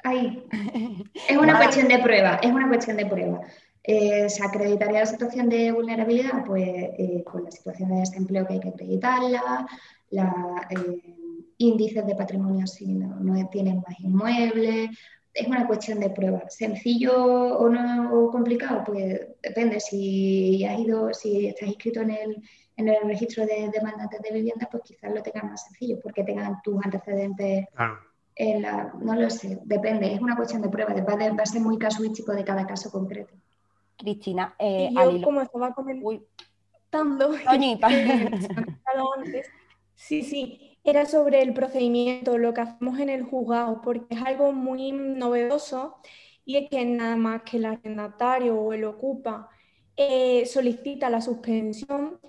Es 1.28 1.36
una 1.38 1.56
cuestión 1.56 1.88
de 1.88 1.98
prueba, 1.98 2.34
es 2.42 2.52
una 2.52 2.68
cuestión 2.68 2.98
de 2.98 3.06
prueba. 3.06 3.40
Eh, 3.82 4.28
¿Se 4.28 4.44
acreditaría 4.44 5.00
la 5.00 5.06
situación 5.06 5.48
de 5.48 5.72
vulnerabilidad? 5.72 6.44
Pues 6.44 6.68
eh, 6.68 7.24
con 7.24 7.44
la 7.44 7.50
situación 7.50 7.88
de 7.88 8.00
desempleo 8.00 8.46
que 8.46 8.52
hay 8.52 8.60
que 8.60 8.68
acreditarla, 8.68 9.66
la, 10.10 10.68
índices 11.58 12.06
de 12.06 12.14
patrimonio 12.14 12.66
si 12.66 12.94
no, 12.94 13.16
no, 13.20 13.48
tienen 13.48 13.82
más 13.86 13.98
inmuebles. 14.00 14.90
Es 15.32 15.46
una 15.46 15.66
cuestión 15.66 16.00
de 16.00 16.10
prueba. 16.10 16.48
¿Sencillo 16.48 17.14
o 17.14 17.68
no 17.68 18.12
o 18.14 18.30
complicado? 18.30 18.82
Pues 18.86 19.20
depende. 19.42 19.80
Si 19.80 20.64
has 20.64 20.78
ido, 20.78 21.12
si 21.12 21.48
estás 21.48 21.68
inscrito 21.68 22.00
en 22.00 22.10
el, 22.10 22.42
en 22.76 22.88
el 22.88 23.02
registro 23.04 23.44
de 23.44 23.70
demandantes 23.72 24.20
de 24.22 24.32
vivienda, 24.32 24.68
pues 24.70 24.82
quizás 24.84 25.12
lo 25.14 25.22
tengan 25.22 25.50
más 25.50 25.64
sencillo, 25.64 25.98
porque 26.02 26.24
tengan 26.24 26.60
tus 26.62 26.82
antecedentes. 26.84 27.66
En 28.38 28.62
la, 28.62 28.92
no 29.00 29.14
lo 29.14 29.30
sé, 29.30 29.58
depende, 29.64 30.12
es 30.12 30.20
una 30.20 30.36
cuestión 30.36 30.60
de 30.60 30.68
prueba, 30.68 30.92
va, 30.92 31.42
a 31.42 31.46
ser 31.46 31.62
muy 31.62 31.78
casuístico 31.78 32.32
de 32.32 32.44
cada 32.44 32.66
caso 32.66 32.90
concreto. 32.90 33.32
Cristina, 33.96 34.54
eh, 34.58 34.90
yo 34.92 35.22
como 35.22 35.40
estaba 35.40 35.72
comentando, 35.72 37.32
antes, 39.16 39.46
sí, 39.94 40.22
sí, 40.22 40.75
era 40.86 41.04
sobre 41.06 41.42
el 41.42 41.52
procedimiento, 41.52 42.38
lo 42.38 42.54
que 42.54 42.60
hacemos 42.62 42.98
en 43.00 43.08
el 43.10 43.24
juzgado, 43.24 43.82
porque 43.82 44.14
es 44.14 44.22
algo 44.22 44.52
muy 44.52 44.92
novedoso 44.92 45.96
y 46.44 46.56
es 46.56 46.70
que 46.70 46.84
nada 46.84 47.16
más 47.16 47.42
que 47.42 47.56
el 47.58 47.66
arrendatario 47.66 48.54
o 48.56 48.72
el 48.72 48.84
ocupa 48.84 49.50
eh, 49.96 50.46
solicita 50.46 51.10
la 51.10 51.20
suspensión, 51.20 52.20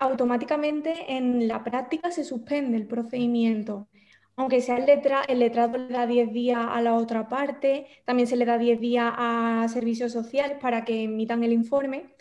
automáticamente 0.00 1.16
en 1.16 1.48
la 1.48 1.64
práctica 1.64 2.10
se 2.10 2.24
suspende 2.24 2.76
el 2.76 2.86
procedimiento. 2.86 3.88
Aunque 4.36 4.60
sea 4.62 4.76
el, 4.78 4.86
letra, 4.86 5.22
el 5.28 5.40
letrado 5.40 5.78
le 5.78 5.88
da 5.88 6.06
10 6.06 6.32
días 6.32 6.58
a 6.60 6.80
la 6.80 6.94
otra 6.94 7.28
parte, 7.28 7.86
también 8.06 8.26
se 8.26 8.36
le 8.36 8.46
da 8.46 8.58
10 8.58 8.80
días 8.80 9.12
a 9.16 9.66
servicios 9.68 10.12
sociales 10.12 10.58
para 10.60 10.84
que 10.84 11.04
emitan 11.04 11.44
el 11.44 11.52
informe, 11.52 12.14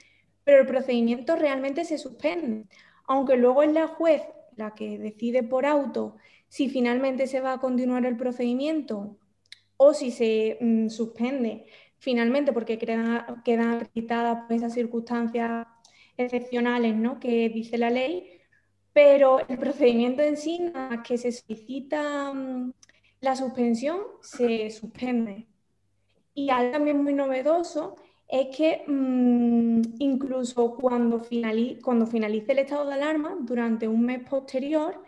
pero 0.44 0.62
el 0.62 0.68
procedimiento 0.68 1.36
realmente 1.36 1.86
se 1.86 1.98
suspende. 1.98 2.66
Aunque 3.08 3.38
luego 3.38 3.64
es 3.64 3.72
la 3.72 3.88
juez 3.88 4.22
la 4.56 4.74
que 4.74 4.98
decide 4.98 5.44
por 5.44 5.66
auto 5.66 6.18
si 6.48 6.70
finalmente 6.70 7.28
se 7.28 7.42
va 7.42 7.54
a 7.54 7.60
continuar 7.60 8.06
el 8.06 8.18
procedimiento 8.18 9.18
o 9.78 9.94
si 9.94 10.12
se 10.12 10.58
mm, 10.60 10.90
suspende 10.90 11.66
finalmente 12.02 12.52
porque 12.52 12.78
quedan, 12.78 13.42
quedan 13.46 13.88
pues, 13.94 14.58
esas 14.58 14.74
circunstancias 14.74 15.68
excepcionales 16.18 16.96
¿no? 16.96 17.20
que 17.20 17.48
dice 17.50 17.78
la 17.78 17.92
ley, 17.92 18.42
pero 18.92 19.40
el 19.48 19.58
procedimiento 19.58 20.24
en 20.24 20.36
sí, 20.36 20.72
que 21.08 21.18
se 21.18 21.32
solicita 21.32 22.34
mm, 22.34 22.74
la 23.22 23.36
suspensión, 23.36 24.00
se 24.22 24.72
suspende. 24.72 25.48
Y 26.34 26.50
algo 26.50 26.72
también 26.72 27.04
muy 27.04 27.14
novedoso 27.14 27.96
es 28.32 28.56
que 28.56 28.84
mm, 28.88 29.82
incluso 30.00 30.76
cuando, 30.76 31.20
finalice, 31.20 31.82
cuando 31.82 32.08
finalice 32.08 32.54
el 32.54 32.60
estado 32.60 32.88
de 32.88 32.94
alarma, 32.96 33.38
durante 33.42 33.88
un 33.88 34.06
mes 34.06 34.24
posterior, 34.28 35.04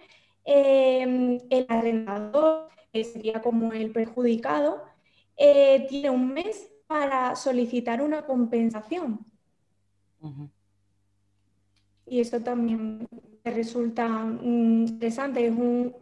em, 0.46 1.40
el 1.50 1.66
arrendador, 1.70 2.70
que 2.92 3.04
sería 3.04 3.42
como 3.42 3.74
el 3.74 3.92
perjudicado, 3.92 4.84
eh, 5.38 5.86
tiene 5.90 6.10
un 6.10 6.34
mes 6.34 6.70
para 6.88 7.36
solicitar 7.36 8.02
una 8.02 8.26
compensación 8.26 9.26
y 12.06 12.20
eso 12.20 12.42
también 12.42 13.08
resulta 13.44 14.08
mm, 14.08 14.88
interesante. 14.88 15.48
Es, 15.48 15.54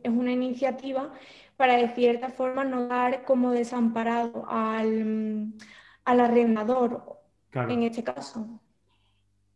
una 0.10 0.32
iniciativa 0.32 1.12
para 1.58 1.76
de 1.78 1.90
cierta 1.90 2.30
forma 2.30 2.64
no 2.64 2.88
dar 2.88 3.24
como 3.24 3.52
desamparado 3.52 4.46
al, 4.48 5.54
mm, 6.06 6.20
arrendador 6.20 7.22
en 7.54 7.84
este 7.84 8.04
caso. 8.04 8.48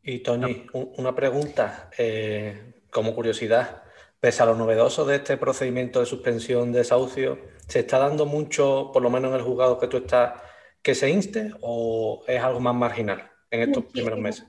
Y 0.01 0.19
Tony, 0.19 0.67
una 0.73 1.15
pregunta 1.15 1.89
eh, 1.97 2.83
como 2.91 3.15
curiosidad. 3.15 3.83
Pese 4.19 4.43
a 4.43 4.45
lo 4.45 4.55
novedoso 4.55 5.05
de 5.05 5.17
este 5.17 5.37
procedimiento 5.37 5.99
de 5.99 6.05
suspensión 6.05 6.71
de 6.71 6.79
desahucio, 6.79 7.37
¿se 7.67 7.79
está 7.79 7.99
dando 7.99 8.25
mucho, 8.25 8.89
por 8.91 9.03
lo 9.03 9.09
menos 9.09 9.29
en 9.29 9.37
el 9.37 9.43
juzgado 9.43 9.77
que 9.77 9.87
tú 9.87 9.97
estás, 9.97 10.41
que 10.81 10.95
se 10.95 11.09
inste 11.09 11.51
o 11.61 12.23
es 12.27 12.41
algo 12.41 12.59
más 12.59 12.73
marginal 12.73 13.29
en 13.51 13.61
estos 13.61 13.85
primeros 13.85 14.19
meses? 14.19 14.47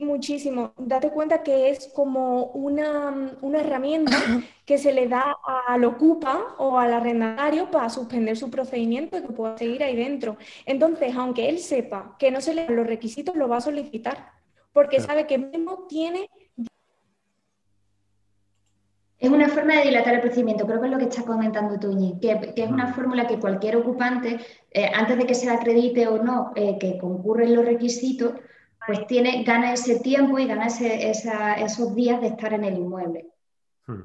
Muchísimo. 0.00 0.72
Date 0.78 1.10
cuenta 1.10 1.42
que 1.42 1.68
es 1.68 1.90
como 1.94 2.44
una, 2.52 3.36
herramienta 3.54 4.16
que 4.64 4.78
se 4.78 4.94
le 4.94 5.08
da 5.08 5.36
al 5.66 5.84
ocupa 5.84 6.54
o 6.56 6.78
al 6.78 6.94
arrendatario 6.94 7.70
para 7.70 7.90
suspender 7.90 8.34
su 8.38 8.50
procedimiento 8.50 9.18
y 9.18 9.22
que 9.22 9.28
pueda 9.28 9.58
seguir 9.58 9.82
ahí 9.84 9.94
dentro. 9.94 10.38
Entonces, 10.64 11.14
aunque 11.14 11.50
él 11.50 11.58
sepa 11.58 12.16
que 12.18 12.30
no 12.30 12.40
se 12.40 12.54
le 12.54 12.64
dan 12.64 12.76
los 12.76 12.86
requisitos, 12.86 13.36
lo 13.36 13.46
va 13.46 13.58
a 13.58 13.60
solicitar, 13.60 14.32
porque 14.72 15.00
sabe 15.00 15.26
que 15.26 15.36
mismo 15.36 15.86
tiene... 15.86 16.30
Es 19.18 19.28
una 19.28 19.50
forma 19.50 19.74
de 19.74 19.82
dilatar 19.82 20.14
el 20.14 20.22
procedimiento, 20.22 20.66
creo 20.66 20.80
que 20.80 20.86
es 20.86 20.92
lo 20.92 20.98
que 20.98 21.04
está 21.04 21.24
comentando 21.24 21.78
Toñi, 21.78 22.18
que, 22.20 22.54
es 22.56 22.70
una 22.70 22.94
fórmula 22.94 23.26
que 23.26 23.38
cualquier 23.38 23.76
ocupante, 23.76 24.38
eh, 24.70 24.90
antes 24.94 25.18
de 25.18 25.26
que 25.26 25.34
se 25.34 25.44
le 25.44 25.52
acredite 25.52 26.08
o 26.08 26.22
no, 26.22 26.52
eh, 26.56 26.78
que 26.78 26.96
concurren 26.96 27.54
los 27.54 27.66
requisitos, 27.66 28.32
pues 28.86 29.06
tiene, 29.06 29.42
gana 29.44 29.72
ese 29.72 30.00
tiempo 30.00 30.38
y 30.38 30.46
gana 30.46 30.66
esos 30.66 31.94
días 31.94 32.20
de 32.20 32.28
estar 32.28 32.52
en 32.52 32.64
el 32.64 32.78
inmueble. 32.78 33.28
Hmm. 33.86 34.02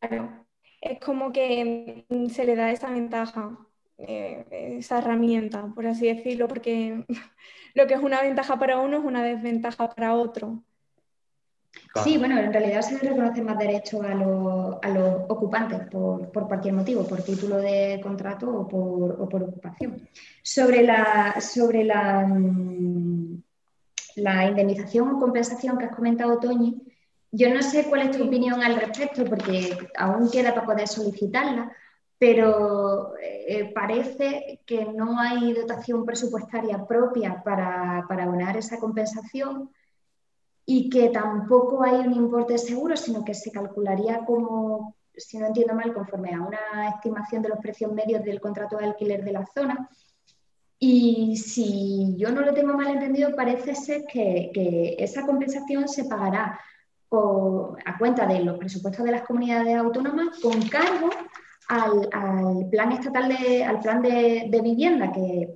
Claro, 0.00 0.46
es 0.80 0.98
como 1.00 1.32
que 1.32 2.06
mm, 2.08 2.26
se 2.26 2.44
le 2.44 2.56
da 2.56 2.70
esa 2.70 2.90
ventaja, 2.90 3.58
eh, 3.98 4.76
esa 4.78 4.98
herramienta, 4.98 5.70
por 5.74 5.86
así 5.86 6.06
decirlo, 6.06 6.48
porque 6.48 7.04
lo 7.74 7.86
que 7.86 7.94
es 7.94 8.00
una 8.00 8.22
ventaja 8.22 8.58
para 8.58 8.78
uno 8.78 8.98
es 8.98 9.04
una 9.04 9.22
desventaja 9.22 9.90
para 9.90 10.14
otro. 10.14 10.62
Sí, 12.04 12.18
bueno, 12.18 12.38
en 12.38 12.52
realidad 12.52 12.82
se 12.82 12.94
le 12.94 13.10
reconoce 13.10 13.42
más 13.42 13.58
derechos 13.58 14.04
a, 14.04 14.14
los, 14.14 15.24
ocupantes 15.28 15.88
por, 15.88 16.30
cualquier 16.30 16.74
motivo, 16.74 17.06
por 17.06 17.22
título 17.22 17.58
de 17.58 18.00
contrato 18.02 18.50
o 18.50 18.68
por, 18.68 19.42
ocupación. 19.42 20.08
Sobre 20.42 20.82
la, 20.82 21.40
sobre 21.40 21.84
la, 21.84 22.26
mm, 22.26 23.42
la 24.20 24.46
indemnización 24.46 25.10
o 25.10 25.18
compensación 25.18 25.78
que 25.78 25.86
has 25.86 25.96
comentado, 25.96 26.38
Toñi, 26.38 26.80
yo 27.32 27.52
no 27.54 27.62
sé 27.62 27.86
cuál 27.88 28.02
es 28.02 28.16
tu 28.16 28.24
opinión 28.24 28.62
al 28.62 28.76
respecto, 28.76 29.24
porque 29.24 29.76
aún 29.96 30.30
queda 30.30 30.54
para 30.54 30.66
poder 30.66 30.88
solicitarla, 30.88 31.72
pero 32.18 33.12
eh, 33.22 33.72
parece 33.74 34.60
que 34.66 34.84
no 34.84 35.18
hay 35.18 35.52
dotación 35.52 36.04
presupuestaria 36.04 36.86
propia 36.86 37.42
para, 37.42 38.04
para 38.08 38.24
abonar 38.24 38.56
esa 38.56 38.78
compensación 38.78 39.70
y 40.66 40.90
que 40.90 41.08
tampoco 41.08 41.82
hay 41.82 41.94
un 42.06 42.12
importe 42.12 42.58
seguro, 42.58 42.96
sino 42.96 43.24
que 43.24 43.34
se 43.34 43.50
calcularía 43.50 44.24
como, 44.24 44.94
si 45.16 45.38
no 45.38 45.46
entiendo 45.46 45.74
mal, 45.74 45.94
conforme 45.94 46.34
a 46.34 46.40
una 46.40 46.90
estimación 46.90 47.42
de 47.42 47.48
los 47.48 47.58
precios 47.58 47.92
medios 47.92 48.22
del 48.22 48.40
contrato 48.40 48.76
de 48.76 48.84
alquiler 48.84 49.24
de 49.24 49.32
la 49.32 49.46
zona. 49.46 49.88
Y 50.82 51.36
si 51.36 52.16
yo 52.16 52.30
no 52.30 52.40
lo 52.40 52.54
tengo 52.54 52.72
mal 52.72 52.88
entendido, 52.88 53.36
parece 53.36 53.74
ser 53.74 54.04
que, 54.10 54.50
que 54.52 54.96
esa 54.98 55.26
compensación 55.26 55.86
se 55.86 56.04
pagará 56.06 56.58
a 57.84 57.98
cuenta 57.98 58.26
de 58.26 58.40
los 58.40 58.58
presupuestos 58.58 59.04
de 59.04 59.12
las 59.12 59.22
comunidades 59.22 59.76
autónomas 59.76 60.38
con 60.40 60.60
cargo 60.68 61.10
al, 61.68 62.68
plan 62.70 62.92
estatal 62.92 63.28
de, 63.28 63.64
al 63.64 63.80
plan 63.80 64.00
de, 64.02 64.60
vivienda 64.62 65.12
que 65.12 65.48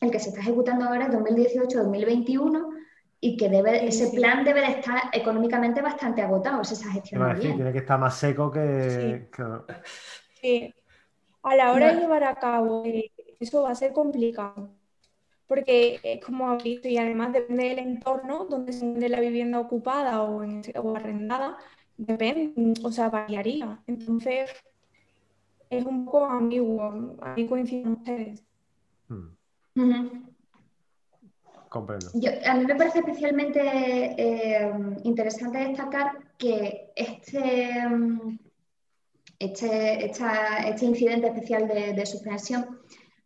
el 0.00 0.10
que 0.10 0.18
se 0.18 0.30
está 0.30 0.40
ejecutando 0.40 0.84
ahora 0.84 1.06
es 1.06 1.12
2018-2021 1.12 2.68
y 3.20 3.36
que 3.36 3.48
debe, 3.48 3.86
ese 3.86 4.08
plan 4.08 4.44
debe 4.44 4.60
de 4.60 4.66
estar 4.66 5.02
económicamente 5.12 5.80
bastante 5.80 6.22
agotado, 6.22 6.60
esa 6.60 6.90
gestión. 6.90 7.38
tiene 7.38 7.72
que 7.72 7.78
estar 7.78 7.98
más 7.98 8.16
seco 8.16 8.50
que... 8.50 9.28
Sí. 10.40 10.74
A 11.44 11.56
la 11.56 11.72
hora 11.72 11.92
de 11.92 12.00
llevar 12.00 12.24
a 12.24 12.34
cabo 12.34 12.82
eh, 12.84 13.10
eso 13.44 13.62
va 13.62 13.70
a 13.70 13.74
ser 13.74 13.92
complicado, 13.92 14.70
porque 15.46 16.00
es 16.02 16.24
como 16.24 16.56
visto 16.58 16.88
y 16.88 16.98
además 16.98 17.32
depende 17.32 17.64
del 17.64 17.78
entorno 17.78 18.46
donde 18.46 18.72
se 18.72 18.86
vende 18.86 19.08
la 19.08 19.20
vivienda 19.20 19.60
ocupada 19.60 20.22
o, 20.22 20.42
en, 20.42 20.62
o 20.82 20.96
arrendada, 20.96 21.56
depende, 21.96 22.74
o 22.82 22.90
sea, 22.90 23.08
variaría. 23.10 23.82
Entonces, 23.86 24.50
es 25.70 25.84
un 25.86 26.04
poco 26.04 26.26
ambiguo. 26.26 27.16
Ahí 27.22 27.46
coinciden 27.46 27.92
ustedes. 27.92 28.44
Hmm. 29.08 30.32
Comprendo. 31.68 32.10
a 32.46 32.54
mí 32.54 32.66
me 32.66 32.74
parece 32.74 32.98
especialmente 32.98 33.60
eh, 33.62 34.70
interesante 35.04 35.56
destacar 35.56 36.18
que 36.36 36.90
este, 36.94 37.70
este, 39.38 40.04
este 40.04 40.84
incidente 40.84 41.28
especial 41.28 41.66
de, 41.66 42.04
suspensión 42.04 42.78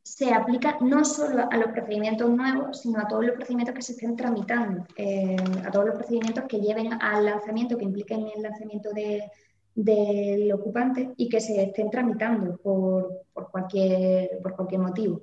se 0.06 0.32
aplica 0.32 0.78
no 0.80 1.04
solo 1.04 1.48
a 1.50 1.56
los 1.56 1.72
procedimientos 1.72 2.30
nuevos, 2.30 2.80
sino 2.80 3.00
a 3.00 3.08
todos 3.08 3.26
los 3.26 3.34
procedimientos 3.34 3.74
que 3.74 3.82
se 3.82 3.92
estén 3.94 4.14
tramitando, 4.14 4.86
eh, 4.96 5.34
a 5.66 5.70
todos 5.72 5.86
los 5.86 5.96
procedimientos 5.96 6.44
que 6.48 6.60
lleven 6.60 6.92
al 7.02 7.24
lanzamiento, 7.24 7.76
que 7.76 7.86
impliquen 7.86 8.28
el 8.32 8.40
lanzamiento 8.40 8.92
de, 8.92 9.28
del 9.74 10.52
ocupante 10.52 11.12
y 11.16 11.28
que 11.28 11.40
se 11.40 11.60
estén 11.60 11.90
tramitando 11.90 12.56
por, 12.58 13.24
cualquier, 13.50 14.40
por 14.44 14.54
cualquier 14.54 14.80
motivo. 14.80 15.22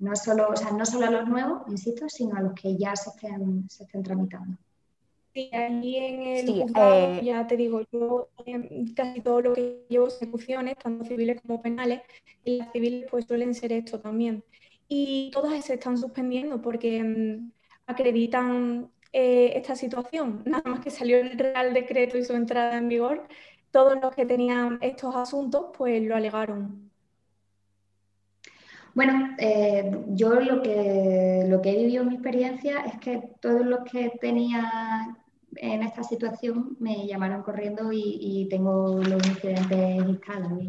No 0.00 0.16
solo, 0.16 0.48
o 0.48 0.56
sea, 0.56 0.72
no 0.72 0.84
solo 0.84 1.06
a 1.06 1.10
los 1.10 1.28
nuevos, 1.28 1.62
insisto, 1.68 2.08
sino 2.08 2.34
a 2.34 2.40
los 2.40 2.52
que 2.54 2.76
ya 2.76 2.96
se 2.96 3.10
estén, 3.10 3.70
se 3.70 3.84
estén 3.84 4.02
tramitando. 4.02 4.58
Sí, 5.36 5.50
ahí 5.52 5.96
en 5.98 6.22
el 6.22 6.62
juzgado, 6.62 7.12
eh, 7.12 7.20
ya 7.22 7.46
te 7.46 7.58
digo, 7.58 7.82
yo 7.92 8.30
casi 8.94 9.20
todo 9.20 9.42
lo 9.42 9.52
que 9.52 9.84
llevo 9.90 10.08
ejecuciones, 10.08 10.78
tanto 10.78 11.04
civiles 11.04 11.42
como 11.42 11.60
penales, 11.60 12.00
y 12.42 12.56
las 12.56 12.72
civiles 12.72 13.06
pues 13.10 13.26
suelen 13.26 13.54
ser 13.54 13.70
esto 13.72 14.00
también. 14.00 14.42
Y 14.88 15.30
todas 15.34 15.62
se 15.62 15.74
están 15.74 15.98
suspendiendo 15.98 16.62
porque 16.62 17.04
mm, 17.04 17.52
acreditan 17.86 18.90
eh, 19.12 19.52
esta 19.56 19.76
situación. 19.76 20.42
Nada 20.46 20.62
más 20.64 20.80
que 20.80 20.90
salió 20.90 21.18
el 21.18 21.36
Real 21.38 21.74
Decreto 21.74 22.16
y 22.16 22.24
su 22.24 22.32
entrada 22.32 22.78
en 22.78 22.88
vigor, 22.88 23.28
todos 23.70 24.00
los 24.00 24.14
que 24.14 24.24
tenían 24.24 24.78
estos 24.80 25.14
asuntos, 25.16 25.66
pues 25.76 26.02
lo 26.02 26.16
alegaron. 26.16 26.90
Bueno, 28.94 29.36
eh, 29.36 29.90
yo 30.14 30.40
lo 30.40 30.62
que, 30.62 31.44
lo 31.46 31.60
que 31.60 31.72
he 31.72 31.76
vivido 31.76 32.04
en 32.04 32.08
mi 32.08 32.14
experiencia 32.14 32.86
es 32.86 32.98
que 33.00 33.20
todos 33.42 33.66
los 33.66 33.80
que 33.84 34.12
tenía 34.18 35.14
en 35.56 35.82
esta 35.82 36.02
situación 36.02 36.76
me 36.80 37.06
llamaron 37.06 37.42
corriendo 37.42 37.90
y, 37.92 38.46
tengo 38.50 38.98
los 39.02 39.26
incidentes 39.26 40.08
instalados 40.08 40.62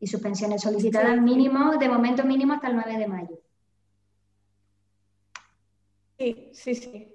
y, 0.00 0.06
suspensiones 0.06 0.62
solicitadas 0.62 1.20
mínimo, 1.20 1.76
de 1.78 1.88
momento 1.88 2.24
mínimo 2.24 2.52
hasta 2.52 2.68
el 2.68 2.76
9 2.76 2.98
de 2.98 3.08
mayo. 3.08 3.40
Sí, 6.18 6.50
sí, 6.52 6.74
sí. 6.74 7.08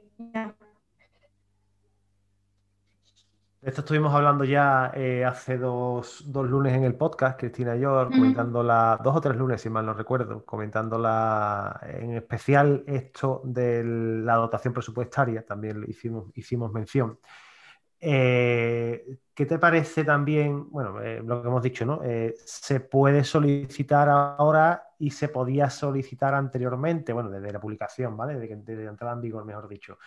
Esto 3.61 3.81
estuvimos 3.81 4.13
hablando 4.13 4.43
ya 4.43 4.91
eh, 4.95 5.23
hace 5.23 5.57
dos, 5.57 6.25
lunes 6.25 6.73
en 6.73 6.83
el 6.83 6.95
podcast, 6.95 7.39
Cristina 7.39 7.75
y 7.75 7.81
yo, 7.81 8.09
comentando 8.09 8.63
la, 8.63 8.99
dos 9.03 9.15
o 9.15 9.21
tres 9.21 9.37
lunes, 9.37 9.61
si 9.61 9.69
mal 9.69 9.85
no 9.85 9.93
recuerdo, 9.93 10.43
comentando 10.43 10.97
la, 10.97 11.79
en 11.83 12.15
especial 12.15 12.83
esto 12.87 13.41
de 13.45 13.83
la 13.83 14.35
dotación 14.35 14.73
presupuestaria, 14.73 15.45
también 15.45 15.85
hicimos, 15.87 16.31
hicimos 16.33 16.71
mención. 16.73 17.19
Eh, 17.99 19.05
¿Qué 19.31 19.45
te 19.45 19.59
parece 19.59 20.03
también, 20.03 20.67
bueno, 20.71 20.99
eh, 20.99 21.21
lo 21.23 21.43
que 21.43 21.47
hemos 21.47 21.61
dicho, 21.61 21.85
¿no? 21.85 22.01
se 22.43 22.79
puede 22.79 23.23
solicitar 23.23 24.09
ahora 24.09 24.89
y 24.97 25.11
se 25.11 25.29
podía 25.29 25.69
solicitar 25.69 26.33
anteriormente, 26.33 27.13
bueno, 27.13 27.29
desde 27.29 27.53
la 27.53 27.59
publicación, 27.59 28.17
¿vale? 28.17 28.39
Desde, 28.39 28.55
desde 28.55 28.85
entrada 28.85 29.13
en 29.13 29.21
vigor, 29.21 29.45
mejor 29.45 29.67
dicho. 29.67 29.99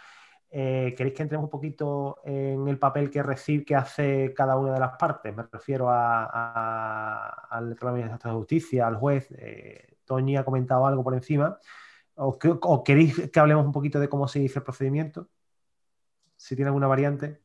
Eh, 0.56 0.94
¿Queréis 0.96 1.16
que 1.16 1.22
entremos 1.24 1.46
un 1.46 1.50
poquito 1.50 2.20
en 2.24 2.68
el 2.68 2.78
papel 2.78 3.10
que 3.10 3.24
recibe, 3.24 3.64
que 3.64 3.74
hace 3.74 4.32
cada 4.32 4.56
una 4.56 4.72
de 4.72 4.78
las 4.78 4.96
partes? 4.96 5.34
Me 5.34 5.42
refiero 5.50 5.88
al 5.90 7.74
Tribunal 7.76 8.20
de 8.22 8.30
Justicia, 8.30 8.86
al 8.86 8.94
juez. 8.94 9.26
Eh, 9.32 9.96
Toñi 10.04 10.36
ha 10.36 10.44
comentado 10.44 10.86
algo 10.86 11.02
por 11.02 11.14
encima. 11.14 11.58
¿O, 12.14 12.38
queréis 12.84 13.28
que 13.32 13.40
hablemos 13.40 13.66
un 13.66 13.72
poquito 13.72 13.98
de 13.98 14.08
cómo 14.08 14.28
se 14.28 14.38
dice 14.38 14.60
el 14.60 14.62
procedimiento? 14.62 15.28
Si 16.36 16.54
tiene 16.54 16.68
alguna 16.68 16.86
variante. 16.86 17.40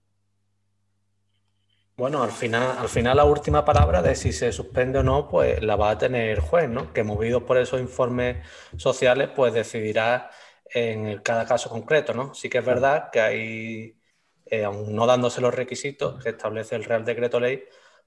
Bueno, 1.97 2.21
al 2.21 2.31
final, 2.31 2.77
al 2.77 2.89
final 2.89 3.17
la 3.17 3.25
última 3.25 3.65
palabra 3.65 4.03
de 4.03 4.13
si 4.13 4.31
se 4.31 4.51
suspende 4.51 4.99
o 4.99 5.03
no, 5.03 5.27
pues 5.27 5.63
la 5.63 5.75
va 5.75 5.89
a 5.89 5.97
tener 5.97 6.29
el 6.29 6.41
juez, 6.41 6.69
¿no? 6.69 6.93
Que 6.93 7.03
movido 7.03 7.43
por 7.43 7.57
esos 7.57 7.81
informes 7.81 8.37
sociales, 8.77 9.31
pues 9.35 9.51
decidirá 9.51 10.29
en 10.73 11.19
cada 11.19 11.45
caso 11.45 11.69
concreto, 11.69 12.13
¿no? 12.13 12.33
Sí 12.33 12.49
que 12.49 12.59
es 12.59 12.65
verdad 12.65 13.09
que 13.11 13.21
hay, 13.21 13.97
eh, 14.45 14.63
aún 14.63 14.95
no 14.95 15.05
dándose 15.07 15.41
los 15.41 15.53
requisitos 15.53 16.23
que 16.23 16.29
establece 16.29 16.75
el 16.75 16.83
Real 16.83 17.05
Decreto 17.05 17.39
Ley, 17.39 17.63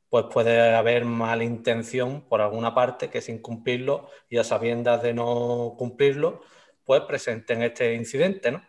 pues 0.08 0.26
puede 0.30 0.74
haber 0.74 1.04
mala 1.04 1.44
intención 1.44 2.22
por 2.28 2.40
alguna 2.42 2.74
parte 2.74 3.10
que 3.10 3.22
sin 3.22 3.38
cumplirlo 3.40 4.08
y 4.28 4.38
a 4.38 4.44
sabiendas 4.44 5.02
de 5.02 5.14
no 5.14 5.74
cumplirlo, 5.78 6.42
pues 6.84 7.02
presenten 7.02 7.62
este 7.62 7.94
incidente, 7.94 8.52
¿no? 8.52 8.62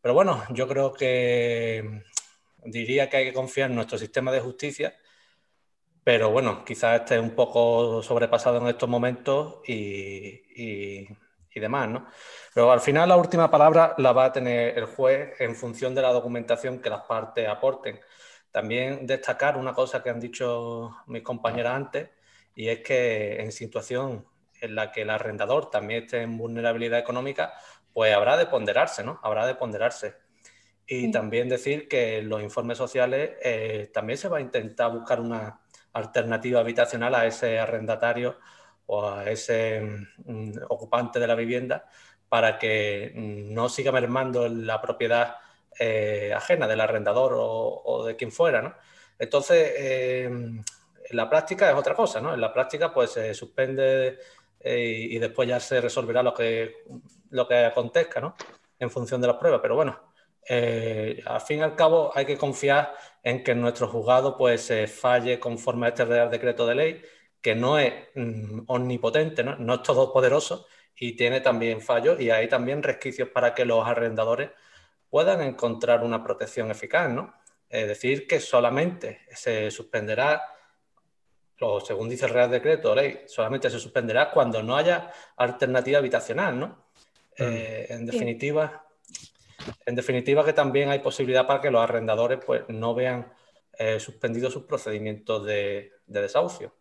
Pero 0.00 0.14
bueno, 0.14 0.42
yo 0.50 0.66
creo 0.68 0.92
que 0.92 2.02
diría 2.64 3.08
que 3.08 3.18
hay 3.18 3.26
que 3.26 3.34
confiar 3.34 3.70
en 3.70 3.76
nuestro 3.76 3.98
sistema 3.98 4.32
de 4.32 4.40
justicia, 4.40 4.96
pero 6.04 6.30
bueno, 6.30 6.64
quizás 6.64 7.00
esté 7.00 7.20
un 7.20 7.34
poco 7.36 8.02
sobrepasado 8.02 8.58
en 8.58 8.68
estos 8.68 8.88
momentos 8.88 9.60
y, 9.68 10.42
y 10.56 11.08
demás, 11.58 11.88
¿no? 11.88 12.06
Pero 12.54 12.70
al 12.70 12.80
final 12.80 13.08
la 13.08 13.16
última 13.16 13.50
palabra 13.50 13.94
la 13.98 14.12
va 14.12 14.26
a 14.26 14.32
tener 14.32 14.78
el 14.78 14.84
juez 14.84 15.40
en 15.40 15.56
función 15.56 15.94
de 15.94 16.02
la 16.02 16.12
documentación 16.12 16.80
que 16.80 16.90
las 16.90 17.02
partes 17.02 17.48
aporten. 17.48 17.98
También 18.52 19.06
destacar 19.06 19.56
una 19.56 19.72
cosa 19.72 20.02
que 20.02 20.10
han 20.10 20.20
dicho 20.20 20.90
mis 21.06 21.22
compañeras 21.22 21.74
antes, 21.74 22.10
y 22.54 22.68
es 22.68 22.80
que 22.80 23.40
en 23.40 23.50
situación 23.52 24.26
en 24.60 24.74
la 24.74 24.92
que 24.92 25.02
el 25.02 25.10
arrendador 25.10 25.70
también 25.70 26.04
esté 26.04 26.22
en 26.22 26.36
vulnerabilidad 26.36 26.98
económica, 26.98 27.54
pues 27.92 28.14
habrá 28.14 28.36
de 28.36 28.46
ponderarse, 28.46 29.02
¿no? 29.02 29.18
Habrá 29.22 29.46
de 29.46 29.54
ponderarse. 29.54 30.16
Y 30.86 31.10
también 31.12 31.48
decir 31.48 31.88
que 31.88 32.18
en 32.18 32.28
los 32.28 32.42
informes 32.42 32.76
sociales 32.78 33.32
eh, 33.42 33.90
también 33.92 34.18
se 34.18 34.28
va 34.28 34.38
a 34.38 34.40
intentar 34.40 34.90
buscar 34.90 35.20
una 35.20 35.60
alternativa 35.92 36.60
habitacional 36.60 37.14
a 37.14 37.26
ese 37.26 37.58
arrendatario 37.58 38.38
a 38.90 39.30
ese 39.30 39.80
mm, 40.24 40.52
ocupante 40.68 41.20
de 41.20 41.26
la 41.26 41.34
vivienda 41.34 41.86
para 42.28 42.58
que 42.58 43.12
no 43.14 43.68
siga 43.68 43.92
mermando 43.92 44.48
la 44.48 44.80
propiedad 44.80 45.36
eh, 45.78 46.32
ajena 46.34 46.66
del 46.68 46.80
arrendador 46.80 47.32
o, 47.36 48.04
de 48.06 48.16
quien 48.16 48.30
fuera, 48.32 48.62
¿no? 48.62 48.74
Entonces, 49.18 49.72
eh, 49.76 50.24
en 50.24 50.64
la 51.16 51.28
práctica 51.28 51.70
es 51.70 51.76
otra 51.76 51.94
cosa, 51.94 52.20
¿no? 52.20 52.32
En 52.32 52.40
la 52.40 52.52
práctica, 52.52 52.92
pues 52.92 53.10
se 53.12 53.34
suspende 53.34 54.18
eh, 54.60 55.06
y 55.10 55.18
después 55.18 55.48
ya 55.48 55.58
se 55.58 55.80
resolverá 55.80 56.22
lo 56.22 56.32
que, 56.32 56.84
lo 57.30 57.48
que 57.48 57.64
acontezca, 57.64 58.20
¿no? 58.20 58.36
En 58.78 58.90
función 58.90 59.20
de 59.20 59.26
las 59.26 59.36
pruebas. 59.36 59.60
Pero 59.62 59.74
bueno, 59.74 59.98
al 61.26 61.40
fin 61.40 61.58
y 61.58 61.62
al 61.62 61.76
cabo 61.76 62.12
hay 62.14 62.26
que 62.26 62.38
confiar 62.38 62.94
en 63.22 63.42
que 63.42 63.54
nuestro 63.54 63.88
juzgado 63.88 64.36
pues 64.36 64.62
se 64.62 64.86
falle 64.86 65.40
conforme 65.40 65.86
a 65.86 65.88
este 65.90 66.04
Real 66.04 66.30
Decreto 66.30 66.66
de 66.66 66.74
Ley, 66.74 67.02
que 67.40 67.54
no 67.54 67.78
es 67.78 67.92
mm, 68.14 68.62
omnipotente, 68.66 69.42
¿no? 69.44 69.56
no 69.56 69.74
es 69.74 69.82
todopoderoso, 69.82 70.66
y 70.96 71.16
tiene 71.16 71.40
también 71.40 71.80
fallos 71.80 72.20
y 72.20 72.30
hay 72.30 72.48
también 72.48 72.82
resquicios 72.82 73.28
para 73.30 73.54
que 73.54 73.64
los 73.64 73.86
arrendadores 73.86 74.50
puedan 75.08 75.40
encontrar 75.40 76.04
una 76.04 76.22
protección 76.22 76.70
eficaz, 76.70 77.10
¿no? 77.10 77.34
Es 77.68 77.88
decir, 77.88 78.26
que 78.26 78.40
solamente 78.40 79.20
se 79.32 79.70
suspenderá 79.70 80.42
o 81.60 81.80
según 81.80 82.08
dice 82.08 82.26
el 82.26 82.32
Real 82.32 82.50
Decreto 82.50 82.94
Ley, 82.94 83.22
solamente 83.26 83.70
se 83.70 83.78
suspenderá 83.78 84.30
cuando 84.30 84.62
no 84.62 84.76
haya 84.76 85.10
alternativa 85.36 85.98
habitacional, 85.98 86.58
¿no? 86.58 86.86
Eh, 87.36 87.86
en 87.90 88.06
definitiva, 88.06 88.86
en 89.86 89.94
definitiva 89.94 90.44
que 90.44 90.52
también 90.52 90.90
hay 90.90 90.98
posibilidad 91.00 91.46
para 91.46 91.60
que 91.60 91.70
los 91.70 91.82
arrendadores 91.82 92.40
pues, 92.44 92.62
no 92.68 92.94
vean 92.94 93.32
eh, 93.78 94.00
suspendidos 94.00 94.52
sus 94.52 94.64
procedimientos 94.64 95.44
de, 95.44 95.92
desahucio. 96.06 96.74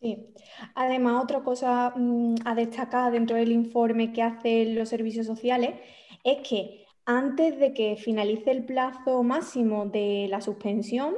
Sí. 0.00 0.34
Además, 0.74 1.22
otra 1.22 1.42
cosa 1.42 1.92
mm, 1.94 2.36
a 2.44 2.54
destacar 2.54 3.12
dentro 3.12 3.36
del 3.36 3.52
informe 3.52 4.12
que 4.12 4.22
hacen 4.22 4.74
los 4.74 4.88
servicios 4.88 5.26
sociales 5.26 5.74
es 6.24 6.38
que 6.48 6.86
antes 7.04 7.58
de 7.58 7.74
que 7.74 7.96
finalice 7.96 8.50
el 8.50 8.64
plazo 8.64 9.22
máximo 9.22 9.86
de 9.86 10.26
la 10.30 10.40
suspensión, 10.40 11.16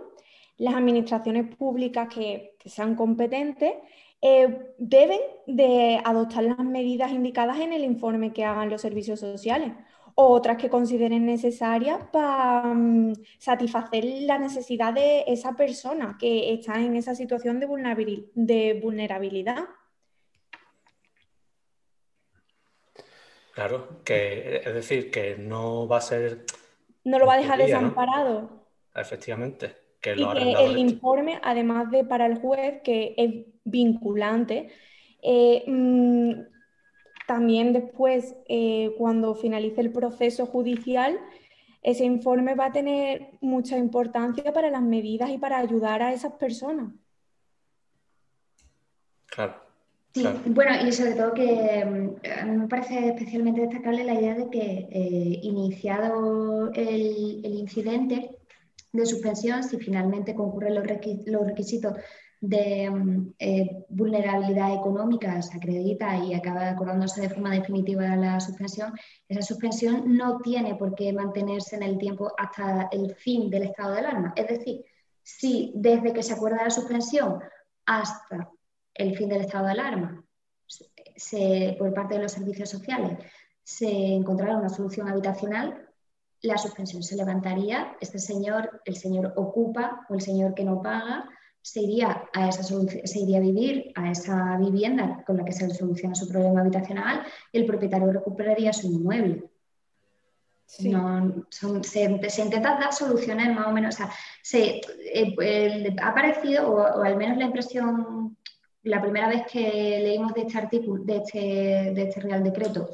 las 0.58 0.74
administraciones 0.74 1.54
públicas 1.56 2.08
que, 2.12 2.56
sean 2.64 2.94
competentes 2.94 3.74
eh, 4.20 4.72
deben 4.78 5.20
de 5.46 6.00
adoptar 6.04 6.44
las 6.44 6.58
medidas 6.60 7.12
indicadas 7.12 7.58
en 7.60 7.72
el 7.72 7.84
informe 7.84 8.32
que 8.32 8.44
hagan 8.44 8.70
los 8.70 8.80
servicios 8.80 9.20
sociales 9.20 9.72
o 10.14 10.28
otras 10.28 10.56
que 10.56 10.68
consideren 10.68 11.24
necesarias 11.26 11.98
para 12.12 12.62
mm, 12.74 13.14
satisfacer 13.38 14.04
la 14.04 14.38
necesidad 14.38 14.92
de 14.92 15.24
esa 15.26 15.54
persona 15.56 16.16
que 16.18 16.52
está 16.52 16.80
en 16.80 16.96
esa 16.96 17.14
situación 17.14 17.60
de, 17.60 17.66
vulnerabilidad. 18.82 19.64
Claro, 23.54 24.00
que 24.04 24.62
es 24.64 24.74
decir, 24.74 25.10
que 25.10 25.36
no 25.36 25.86
va 25.86 25.98
a 25.98 26.00
ser... 26.00 26.44
No 27.04 27.18
lo 27.18 27.26
va 27.26 27.34
a 27.34 27.38
dejar 27.38 27.58
desamparado. 27.58 28.66
Efectivamente. 28.94 29.76
Que, 30.00 30.12
el 30.12 30.78
informe, 30.78 31.38
además 31.42 31.90
de 31.90 32.04
para 32.04 32.26
el 32.26 32.38
juez, 32.38 32.80
que 32.82 33.14
es 33.16 33.46
vinculante, 33.64 34.72
eh, 35.22 35.62
mm, 35.66 36.32
también 37.32 37.72
después, 37.72 38.34
eh, 38.46 38.94
cuando 38.98 39.34
finalice 39.34 39.80
el 39.80 39.90
proceso 39.90 40.44
judicial, 40.44 41.18
ese 41.82 42.04
informe 42.04 42.54
va 42.54 42.66
a 42.66 42.72
tener 42.72 43.30
mucha 43.40 43.78
importancia 43.78 44.52
para 44.52 44.68
las 44.68 44.82
medidas 44.82 45.30
y 45.30 45.38
para 45.38 45.56
ayudar 45.56 46.02
a 46.02 46.12
esas 46.12 46.34
personas. 46.34 46.92
Claro. 49.28 49.54
Sí, 50.12 50.26
bueno, 50.44 50.72
y 50.86 50.92
sobre 50.92 51.14
todo 51.14 51.32
que 51.32 51.82
mm, 51.86 52.40
a 52.40 52.44
mí 52.44 52.56
me 52.58 52.68
parece 52.68 53.08
especialmente 53.08 53.62
destacable 53.62 54.04
la 54.04 54.12
idea 54.12 54.34
de 54.34 54.50
que 54.50 54.86
eh, 54.90 55.40
iniciado 55.42 56.70
el, 56.74 57.46
incidente 57.46 58.36
de 58.92 59.06
suspensión, 59.06 59.64
si 59.64 59.78
finalmente 59.78 60.34
concurren 60.34 60.74
los, 60.74 60.86
requisitos 60.86 61.94
de 62.42 62.90
mm, 62.90 63.34
eh, 63.38 63.84
vulnerabilidad 63.88 64.74
económica 64.74 65.40
se 65.40 65.56
acredita 65.56 66.16
y 66.16 66.34
acaba 66.34 66.68
acordándose 66.68 67.20
de 67.20 67.30
forma 67.30 67.52
definitiva 67.52 68.16
la 68.16 68.40
suspensión, 68.40 68.92
esa 69.28 69.42
suspensión 69.42 70.16
no 70.16 70.40
tiene 70.40 70.74
por 70.74 70.94
qué 70.96 71.12
mantenerse 71.12 71.76
en 71.76 71.84
el 71.84 71.98
tiempo 71.98 72.32
hasta 72.36 72.88
el 72.90 73.14
fin 73.14 73.48
del 73.48 73.62
estado 73.62 73.92
de 73.92 74.00
alarma. 74.00 74.32
Es 74.34 74.48
decir, 74.48 74.84
si 75.22 75.72
desde 75.76 76.12
que 76.12 76.24
se 76.24 76.34
acuerda 76.34 76.64
la 76.64 76.70
suspensión 76.70 77.38
hasta 77.86 78.50
el 78.94 79.16
fin 79.16 79.28
del 79.28 79.42
estado 79.42 79.66
de 79.66 79.72
alarma 79.72 80.24
se, 81.14 81.76
por 81.78 81.94
parte 81.94 82.16
de 82.16 82.22
los 82.22 82.32
servicios 82.32 82.68
sociales 82.68 83.18
se 83.62 83.88
encontrara 83.88 84.56
una 84.56 84.68
solución 84.68 85.08
habitacional, 85.08 85.88
la 86.40 86.58
suspensión 86.58 87.04
se 87.04 87.14
levantaría, 87.14 87.96
este 88.00 88.18
señor, 88.18 88.82
el 88.84 88.96
señor 88.96 89.32
ocupa 89.36 90.04
o 90.08 90.14
el 90.14 90.20
señor 90.20 90.54
que 90.54 90.64
no 90.64 90.82
paga, 90.82 91.28
se 91.62 91.80
iría, 91.80 92.24
a 92.32 92.48
esa 92.48 92.64
se 92.64 93.18
iría 93.20 93.38
a 93.38 93.40
vivir 93.40 93.92
a 93.94 94.10
esa 94.10 94.58
vivienda 94.58 95.22
con 95.24 95.36
la 95.36 95.44
que 95.44 95.52
se 95.52 95.70
soluciona 95.70 96.14
su 96.14 96.28
problema 96.28 96.60
habitacional 96.60 97.22
y 97.52 97.58
el 97.58 97.66
propietario 97.66 98.12
recuperaría 98.12 98.72
su 98.72 98.88
inmueble. 98.88 99.44
No, 100.80 101.46
se, 101.50 102.02
intenta 102.02 102.78
dar 102.78 102.92
soluciones 102.92 103.54
más 103.54 103.66
o 103.66 103.72
menos. 103.72 103.94
O 103.94 103.98
sea, 103.98 104.10
se, 104.42 104.80
eh, 105.12 105.96
ha 106.00 106.08
aparecido, 106.08 106.72
o, 106.72 107.02
al 107.02 107.16
menos 107.16 107.36
la 107.36 107.44
impresión, 107.44 108.36
la 108.82 109.00
primera 109.00 109.28
vez 109.28 109.42
que 109.46 110.00
leímos 110.02 110.32
de 110.32 110.42
este 110.42 110.58
artículo, 110.58 111.04
de 111.04 111.16
este, 111.18 111.38
de 111.38 112.02
este 112.02 112.20
Real 112.20 112.42
Decreto, 112.42 112.88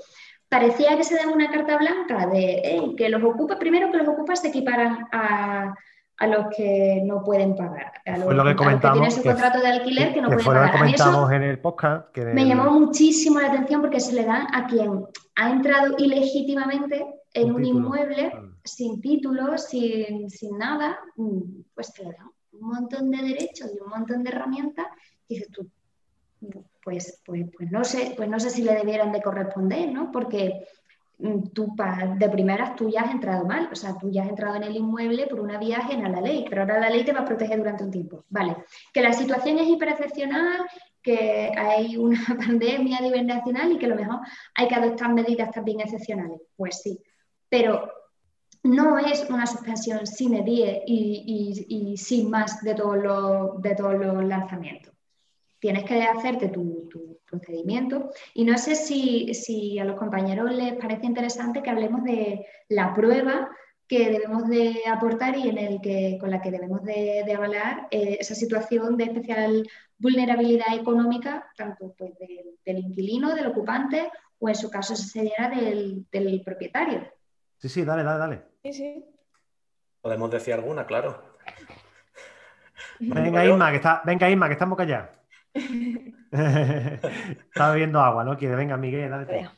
parecía 0.49 0.97
que 0.97 1.05
se 1.05 1.17
daba 1.17 1.33
una 1.33 1.51
carta 1.51 1.79
blanca 1.79 2.27
de 2.27 2.95
que 2.97 3.09
los 3.09 3.23
ocupas, 3.23 3.59
primero 3.59 3.93
que 3.93 3.99
los 3.99 4.09
ocupas 4.09 4.41
se 4.41 4.49
equiparan 4.49 5.07
a, 5.13 5.73
a 6.19 6.27
los 6.27 6.47
que 6.55 7.01
no 7.05 7.23
pueden 7.23 7.55
pagar. 7.55 7.93
A 8.05 8.19
los, 8.19 8.35
lo 8.35 8.45
que, 8.45 8.57
comentamos, 8.57 8.99
tienen 8.99 9.13
su 9.13 9.23
contrato 9.23 9.61
de 9.61 9.69
alquiler 9.69 10.13
que 10.13 10.21
no 10.21 10.29
pueden 10.29 10.45
pagar. 10.45 10.67
Lo 10.67 10.73
que 10.73 10.79
comentamos 10.79 11.33
en 11.33 11.43
el 11.45 11.59
podcast. 11.61 12.17
Me 12.17 12.45
llamó 12.45 12.73
muchísimo 12.73 13.41
la 13.41 13.49
atención 13.49 13.81
porque 13.81 14.01
se 14.01 14.13
le 14.13 14.25
da 14.25 14.49
a 14.53 14.67
quien 14.67 15.07
ha 15.37 15.51
entrado 15.51 15.95
ilegítimamente 15.99 17.07
en 17.33 17.53
un, 17.53 17.65
inmueble 17.65 18.33
sin 18.65 19.01
título, 19.01 19.57
sin, 19.59 20.29
sin, 20.29 20.59
nada, 20.59 20.99
pues 21.75 21.89
se 21.89 22.03
le 22.03 22.11
da 22.11 22.29
un 22.53 22.69
montón 22.69 23.11
de 23.11 23.19
derechos 23.19 23.71
y 23.73 23.81
un 23.81 23.91
montón 23.91 24.25
de 24.25 24.31
herramientas. 24.31 24.87
Y 25.29 25.37
dices 25.37 25.53
tú, 25.53 25.71
pues, 26.83 27.23
pues, 27.25 27.47
pues, 27.57 27.71
no 27.71 27.85
sé, 27.85 28.15
pues 28.17 28.29
no 28.29 28.41
sé 28.41 28.51
si 28.51 28.63
le 28.63 28.75
debieran 28.75 29.13
de 29.13 29.23
corresponder, 29.23 29.93
¿no? 29.93 30.11
Porque 30.11 30.65
Mm, 30.65 30.78
tú 31.53 31.75
de 32.17 32.29
primeras 32.29 32.77
tú 32.77 32.89
ya 32.89 33.03
has 33.03 33.11
entrado 33.11 33.45
mal, 33.45 33.69
o 33.73 33.75
sea, 33.75 33.97
tú 33.99 34.11
ya 34.11 34.23
has 34.23 34.29
entrado 34.29 34.55
en 34.57 34.63
el 34.63 34.77
inmueble 34.77 35.27
por 35.27 35.41
una 35.41 35.59
vía 35.59 35.79
ajena 35.79 36.07
a 36.07 36.11
la 36.11 36.21
ley, 36.21 36.47
pero 36.49 36.63
ahora 36.63 36.79
la 36.79 36.91
ley 36.91 37.05
te 37.05 37.13
va 37.13 37.21
a 37.21 37.25
proteger 37.25 37.59
durante 37.59 37.85
un 37.85 37.91
tiempo. 37.91 38.25
Vale, 38.29 38.57
que 38.93 39.03
la 39.03 39.13
situación 39.13 39.59
es 39.59 39.69
hiperexcepcional, 39.69 40.67
que 41.03 41.51
hay 41.57 41.97
una 41.97 42.21
pandemia 42.47 42.99
a 42.99 43.03
nivel 43.03 43.27
nacional 43.27 43.73
y 43.73 43.79
que 43.79 43.87
a 43.87 43.91
lo 43.91 43.97
mejor 43.97 44.21
hay 44.55 44.69
que 44.69 44.75
adoptar 44.75 45.13
medidas 45.13 45.51
también 45.51 45.81
excepcionales. 45.81 46.41
Pues 46.57 46.81
sí, 46.83 47.01
pero 47.49 47.91
no 48.63 48.99
es 48.99 49.29
una 49.29 49.47
suspensión 49.47 50.07
sin 50.07 50.45
die 50.45 50.83
y, 50.87 51.67
y, 51.69 51.97
sin 51.97 52.31
más 52.31 52.63
de 52.63 52.75
todos 52.75 52.97
los, 52.97 53.63
de 53.63 53.75
todos 53.75 53.95
los 53.95 54.25
lanzamientos 54.25 54.95
tienes 55.59 55.85
que 55.85 56.03
hacerte 56.03 56.49
tu, 56.49 56.89
procedimiento. 57.29 58.11
Y 58.35 58.45
no 58.45 58.59
sé 58.59 58.75
si, 58.75 59.79
a 59.79 59.85
los 59.85 59.97
compañeros 59.97 60.53
les 60.53 60.75
parece 60.75 61.07
interesante 61.07 61.63
que 61.63 61.71
hablemos 61.71 62.03
de 62.05 62.47
la 62.69 62.95
prueba 62.95 63.51
que 63.87 64.11
debemos 64.11 64.47
de 64.49 64.83
aportar 64.87 65.37
y 65.39 65.49
en 65.49 65.57
el 65.57 65.81
que, 65.81 66.19
con 66.21 66.31
la 66.31 66.43
que 66.43 66.51
debemos 66.51 66.85
de, 66.85 67.25
avalar 67.35 67.89
eh, 67.91 68.19
esa 68.21 68.35
situación 68.35 68.99
de 68.99 69.05
especial 69.05 69.67
vulnerabilidad 69.97 70.75
económica, 70.75 71.51
tanto 71.57 71.95
pues, 71.97 72.13
del 72.19 72.79
inquilino, 72.79 73.35
del 73.35 73.47
ocupante, 73.47 74.11
o 74.39 74.49
en 74.49 74.55
su 74.55 74.71
caso 74.71 74.95
sería 74.95 75.49
del, 75.49 76.07
del 76.13 76.43
propietario. 76.43 77.11
Sí, 77.57 77.69
sí, 77.69 77.85
dale, 77.85 78.05
dale, 78.05 78.19
dale. 78.19 78.43
Sí, 78.63 78.73
sí. 78.73 79.05
Podemos 80.03 80.31
decir 80.31 80.55
alguna, 80.55 80.87
claro. 80.87 81.23
Venga, 83.01 83.45
Isma, 83.45 83.71
que 83.71 83.77
está, 83.77 84.03
venga, 84.05 84.31
Isma, 84.31 84.47
que 84.47 84.53
estamos 84.53 84.77
callados. 84.77 85.18
Está 86.33 87.73
bebiendo 87.73 88.01
agua, 88.01 88.25
¿no? 88.25 88.37
Quiere, 88.37 88.55
venga, 88.55 88.77
Miguel, 88.77 89.11
dale. 89.11 89.49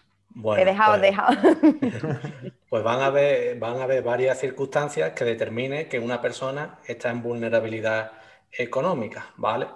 He 0.56 0.64
dejado, 0.64 0.92
pues, 0.92 1.02
dejado. 1.02 1.36
pues 2.68 2.84
van 2.84 3.00
a, 3.00 3.06
haber, 3.06 3.58
van 3.58 3.78
a 3.78 3.82
haber 3.82 4.02
varias 4.02 4.38
circunstancias 4.38 5.12
que 5.12 5.24
determinen 5.24 5.88
que 5.88 5.98
una 5.98 6.20
persona 6.20 6.78
está 6.86 7.10
en 7.10 7.22
vulnerabilidad 7.22 8.12
económica, 8.52 9.32
¿vale? 9.36 9.66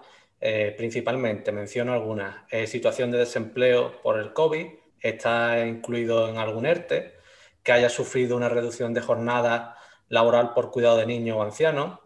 Eh, 0.40 0.74
principalmente, 0.76 1.52
menciono 1.52 1.92
algunas. 1.92 2.36
Eh, 2.50 2.66
situación 2.66 3.10
de 3.10 3.18
desempleo 3.18 4.00
por 4.02 4.18
el 4.18 4.32
COVID, 4.32 4.66
está 5.00 5.66
incluido 5.66 6.28
en 6.28 6.38
algún 6.38 6.66
ERTE, 6.66 7.14
que 7.62 7.72
haya 7.72 7.88
sufrido 7.88 8.36
una 8.36 8.48
reducción 8.48 8.94
de 8.94 9.00
jornada 9.00 9.76
laboral 10.08 10.52
por 10.54 10.70
cuidado 10.70 10.98
de 10.98 11.06
niños 11.06 11.36
o 11.36 11.42
ancianos, 11.42 11.98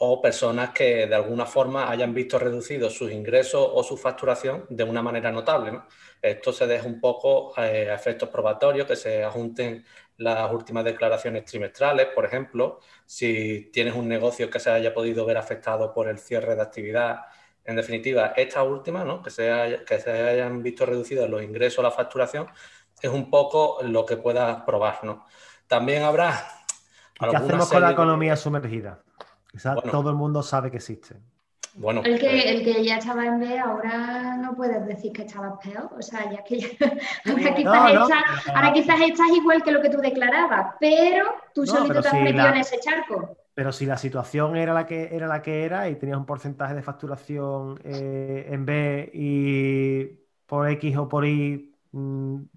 o 0.00 0.20
personas 0.20 0.70
que 0.70 1.06
de 1.06 1.14
alguna 1.14 1.46
forma 1.46 1.90
hayan 1.90 2.12
visto 2.12 2.38
reducidos 2.38 2.94
sus 2.94 3.10
ingresos 3.10 3.68
o 3.72 3.82
su 3.82 3.96
facturación 3.96 4.66
de 4.68 4.84
una 4.84 5.02
manera 5.02 5.30
notable. 5.32 5.80
Esto 6.20 6.52
se 6.52 6.66
deja 6.66 6.86
un 6.86 7.00
poco 7.00 7.52
eh, 7.56 7.90
a 7.90 7.94
efectos 7.94 8.28
probatorios, 8.28 8.86
que 8.86 8.96
se 8.96 9.24
ajunten 9.24 9.84
las 10.18 10.50
últimas 10.52 10.84
declaraciones 10.84 11.44
trimestrales, 11.44 12.06
por 12.14 12.24
ejemplo, 12.24 12.80
si 13.04 13.70
tienes 13.72 13.94
un 13.94 14.08
negocio 14.08 14.48
que 14.50 14.60
se 14.60 14.70
haya 14.70 14.94
podido 14.94 15.26
ver 15.26 15.36
afectado 15.36 15.92
por 15.92 16.08
el 16.08 16.18
cierre 16.18 16.56
de 16.56 16.62
actividad. 16.62 17.20
En 17.64 17.76
definitiva, 17.76 18.32
esta 18.36 18.62
última, 18.62 19.04
¿no? 19.04 19.22
que, 19.22 19.30
se 19.30 19.80
que 19.86 19.98
se 19.98 20.10
hayan 20.10 20.62
visto 20.62 20.86
reducidos 20.86 21.28
los 21.28 21.42
ingresos 21.42 21.80
o 21.80 21.82
la 21.82 21.90
facturación, 21.90 22.48
es 23.00 23.10
un 23.10 23.30
poco 23.30 23.78
lo 23.82 24.06
que 24.06 24.16
puedas 24.16 24.62
probar. 24.62 25.04
¿no? 25.04 25.26
También 25.66 26.02
habrá... 26.02 26.48
¿Qué 27.18 27.36
hacemos 27.36 27.70
con 27.70 27.80
la 27.80 27.92
economía 27.92 28.36
sumergida? 28.36 29.02
Todo 29.90 30.10
el 30.10 30.16
mundo 30.16 30.42
sabe 30.42 30.70
que 30.70 30.76
existe. 30.78 31.16
Bueno, 31.74 32.00
El 32.04 32.18
que, 32.18 32.26
pues, 32.30 32.44
el 32.46 32.64
que 32.64 32.84
ya 32.84 32.96
estaba 32.96 33.26
en 33.26 33.38
B, 33.38 33.58
ahora 33.58 34.36
no 34.38 34.54
puedes 34.56 34.86
decir 34.86 35.12
que 35.12 35.22
estabas 35.24 35.58
peor. 35.62 35.90
O 35.98 36.00
sea, 36.00 36.30
ya 36.32 36.42
que 36.42 36.60
ya, 36.60 36.68
ahora, 37.26 37.54
quizás 37.54 37.64
No, 37.64 37.92
no, 37.92 38.02
estás, 38.04 38.22
pero- 38.44 38.56
ahora 38.56 38.72
quizás 38.72 39.00
estás 39.02 39.28
igual 39.36 39.62
que 39.62 39.72
lo 39.72 39.82
que 39.82 39.90
tú 39.90 39.98
declarabas, 39.98 40.74
pero 40.80 41.26
tú 41.54 41.62
No, 41.64 41.66
solito 41.66 41.88
pero 41.88 42.02
te 42.02 42.08
has 42.08 42.14
si 42.14 42.20
metido 42.20 42.44
la- 42.44 42.50
en 42.50 42.56
ese 42.56 42.80
charco. 42.80 43.36
Pero 43.54 43.72
si 43.72 43.86
la 43.86 43.96
situación 43.98 44.56
era 44.56 44.72
la 44.74 44.86
que 44.86 45.14
era 45.14 45.26
la 45.26 45.42
que 45.42 45.64
era 45.64 45.88
y 45.90 45.96
tenías 45.96 46.18
un 46.18 46.26
porcentaje 46.26 46.74
de 46.74 46.82
facturación 46.82 47.78
eh, 47.84 48.46
en 48.50 48.64
B 48.66 49.10
y 49.14 50.04
por 50.46 50.68
X 50.70 50.96
o 50.96 51.08
por 51.08 51.26
Y 51.26 51.75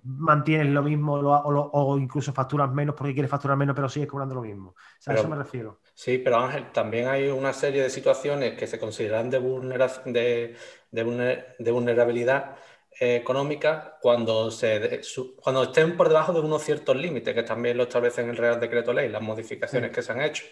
mantienes 0.03 0.67
lo 0.67 0.83
mismo 0.83 1.13
o, 1.13 1.51
lo- 1.51 1.69
o 1.71 1.97
incluso 1.97 2.33
facturas 2.33 2.71
menos 2.71 2.95
porque 2.95 3.13
quieres 3.13 3.31
facturar 3.31 3.57
menos, 3.57 3.75
pero 3.75 3.89
sigues 3.89 4.09
cobrando 4.09 4.35
lo 4.35 4.41
mismo. 4.41 4.69
O 4.71 4.75
sea, 4.99 5.13
a 5.13 5.15
Pero- 5.15 5.19
eso 5.21 5.29
me 5.29 5.35
refiero. 5.35 5.79
Sí, 5.93 6.17
pero 6.17 6.37
Ángel, 6.37 6.71
también 6.71 7.07
hay 7.07 7.27
una 7.29 7.53
serie 7.53 7.81
de 7.83 7.89
situaciones 7.89 8.57
que 8.57 8.67
se 8.67 8.79
consideran 8.79 9.29
de, 9.29 9.39
vulnera- 9.39 10.01
de, 10.05 10.55
de 10.91 11.05
vulner- 11.05 11.55
de 11.57 11.71
vulnerabilidad 11.71 12.55
eh, 12.99 13.15
económica 13.17 13.97
cuando, 14.01 14.51
se, 14.51 15.03
su- 15.03 15.35
cuando 15.37 15.63
estén 15.63 15.95
por 15.95 16.07
debajo 16.09 16.33
de 16.33 16.41
unos 16.41 16.63
ciertos 16.63 16.95
límites, 16.97 17.33
que 17.33 17.43
también 17.43 17.77
lo 17.77 17.83
establece 17.83 18.21
en 18.21 18.29
el 18.29 18.37
Real 18.37 18.59
Decreto 18.59 18.91
Ley, 18.93 19.09
las 19.09 19.21
modificaciones 19.21 19.89
Sí. 19.89 19.95
que 19.95 20.01
se 20.01 20.11
han 20.11 20.21
hecho. 20.21 20.43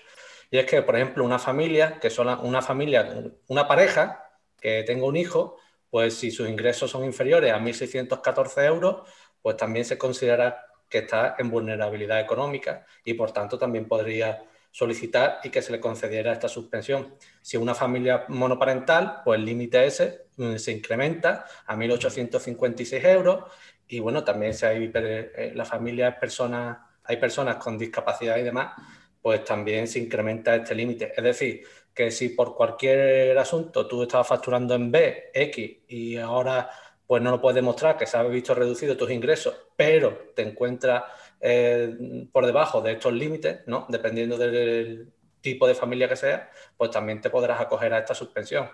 Y 0.50 0.58
es 0.60 0.66
que, 0.66 0.82
por 0.82 0.96
ejemplo, 0.96 1.26
una 1.26 1.40
familia, 1.40 2.00
que 2.00 2.10
son 2.10 2.28
una 2.46 2.62
familia, 2.62 3.06
una 3.48 3.68
pareja 3.68 4.24
que 4.62 4.84
tenga 4.84 5.06
un 5.06 5.18
hijo, 5.18 5.58
pues 5.90 6.16
si 6.16 6.32
sus 6.32 6.48
ingresos 6.48 6.92
son 6.92 7.06
inferiores 7.06 7.52
a 7.52 7.60
1.614 7.60 8.66
euros, 8.66 9.08
pues 9.42 9.58
también 9.58 9.86
se 9.86 9.98
considera 9.98 10.66
que 10.90 11.00
está 11.00 11.36
en 11.38 11.50
vulnerabilidad 11.50 12.20
económica 12.20 12.86
y 13.04 13.14
por 13.14 13.32
tanto 13.32 13.58
también 13.58 13.88
podría 13.88 14.44
solicitar 14.72 15.40
y 15.44 15.50
que 15.50 15.62
se 15.62 15.72
le 15.72 15.80
concediera 15.80 16.32
esta 16.32 16.48
suspensión. 16.48 17.16
Si 17.42 17.58
una 17.58 17.74
familia 17.74 18.26
monoparental, 18.28 19.22
pues 19.24 19.40
el 19.40 19.46
límite 19.46 19.86
ese 19.86 20.28
mm, 20.38 20.56
se 20.58 20.72
incrementa 20.72 21.46
a 21.66 21.76
1.856 21.76 23.04
euros 23.06 23.46
y 23.88 24.00
bueno, 24.00 24.24
también 24.24 24.54
si 24.54 24.66
hay 24.66 24.92
eh, 24.94 25.52
la 25.56 25.66
familia 25.66 26.20
personas, 26.20 26.78
hay 27.04 27.18
personas 27.18 27.56
con 27.56 27.78
discapacidad 27.78 28.38
y 28.38 28.44
demás, 28.44 28.74
pues 29.22 29.44
también 29.44 29.88
se 29.88 30.00
incrementa 30.00 30.56
este 30.56 30.76
límite. 30.76 31.14
Es 31.16 31.24
decir, 31.24 31.64
que 31.98 32.12
si 32.12 32.30
por 32.30 32.56
cualquier 32.56 33.36
asunto 33.40 33.88
tú 33.88 34.04
estabas 34.04 34.28
facturando 34.28 34.76
en 34.76 34.92
B, 34.92 35.32
X, 35.34 35.78
y 35.88 36.16
ahora 36.18 36.70
pues 37.08 37.24
no 37.24 37.32
lo 37.32 37.42
puedes 37.42 37.56
demostrar 37.56 37.98
que 37.98 38.06
se 38.06 38.18
han 38.18 38.32
visto 38.32 38.54
reducidos 38.54 38.98
tus 38.98 39.10
ingresos, 39.10 39.56
pero 39.76 40.30
te 40.36 40.44
encuentras 40.44 41.06
eh, 41.42 42.28
por 42.32 42.46
debajo 42.46 42.82
de 42.82 42.92
estos 42.92 43.14
límites, 43.14 43.62
¿no? 43.66 43.88
Dependiendo 43.90 44.38
del 44.38 45.12
tipo 45.42 45.68
de 45.68 45.74
familia 45.74 46.08
que 46.08 46.16
sea, 46.16 46.52
pues 46.78 46.92
también 46.92 47.20
te 47.20 47.32
podrás 47.32 47.60
acoger 47.60 47.92
a 47.94 47.98
esta 47.98 48.14
suspensión. 48.14 48.70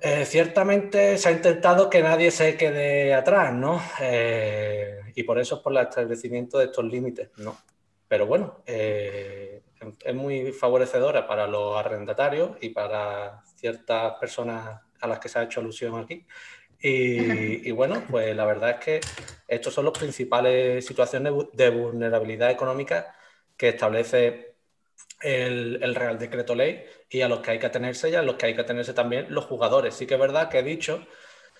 Eh, 0.00 0.24
ciertamente 0.24 1.16
se 1.16 1.28
ha 1.28 1.32
intentado 1.32 1.88
que 1.88 2.02
nadie 2.02 2.32
se 2.32 2.56
quede 2.56 3.14
atrás, 3.14 3.54
¿no? 3.54 3.80
Eh, 4.00 4.98
y 5.14 5.22
por 5.22 5.38
eso 5.38 5.56
es 5.56 5.60
por 5.60 5.72
el 5.72 5.86
establecimiento 5.86 6.58
de 6.58 6.64
estos 6.64 6.84
límites, 6.86 7.30
¿no? 7.36 7.56
Pero 8.08 8.26
bueno, 8.26 8.62
eh, 8.66 9.51
es 10.04 10.14
muy 10.14 10.52
favorecedora 10.52 11.26
para 11.26 11.46
los 11.46 11.76
arrendatarios 11.76 12.56
y 12.60 12.70
para 12.70 13.42
ciertas 13.56 14.14
personas 14.20 14.80
a 15.00 15.06
las 15.08 15.18
que 15.18 15.28
se 15.28 15.38
ha 15.38 15.44
hecho 15.44 15.60
alusión 15.60 15.98
aquí. 16.00 16.26
Y, 16.80 17.68
y 17.68 17.70
bueno, 17.72 18.02
pues 18.10 18.34
la 18.36 18.44
verdad 18.44 18.70
es 18.70 18.76
que 18.84 19.00
estos 19.46 19.74
son 19.74 19.84
las 19.86 19.98
principales 19.98 20.84
situaciones 20.86 21.32
de 21.52 21.70
vulnerabilidad 21.70 22.50
económica 22.50 23.14
que 23.56 23.68
establece 23.70 24.56
el, 25.20 25.82
el 25.82 25.94
Real 25.94 26.18
Decreto 26.18 26.54
Ley 26.54 26.84
y 27.08 27.20
a 27.22 27.28
los 27.28 27.40
que 27.40 27.52
hay 27.52 27.58
que 27.58 27.66
atenerse 27.66 28.10
y 28.10 28.14
a 28.14 28.22
los 28.22 28.36
que 28.36 28.46
hay 28.46 28.54
que 28.54 28.62
atenerse 28.62 28.94
también 28.94 29.26
los 29.30 29.44
jugadores. 29.46 29.94
Sí 29.94 30.06
que 30.06 30.14
es 30.14 30.20
verdad 30.20 30.48
que 30.50 30.58
he 30.60 30.62
dicho 30.62 31.06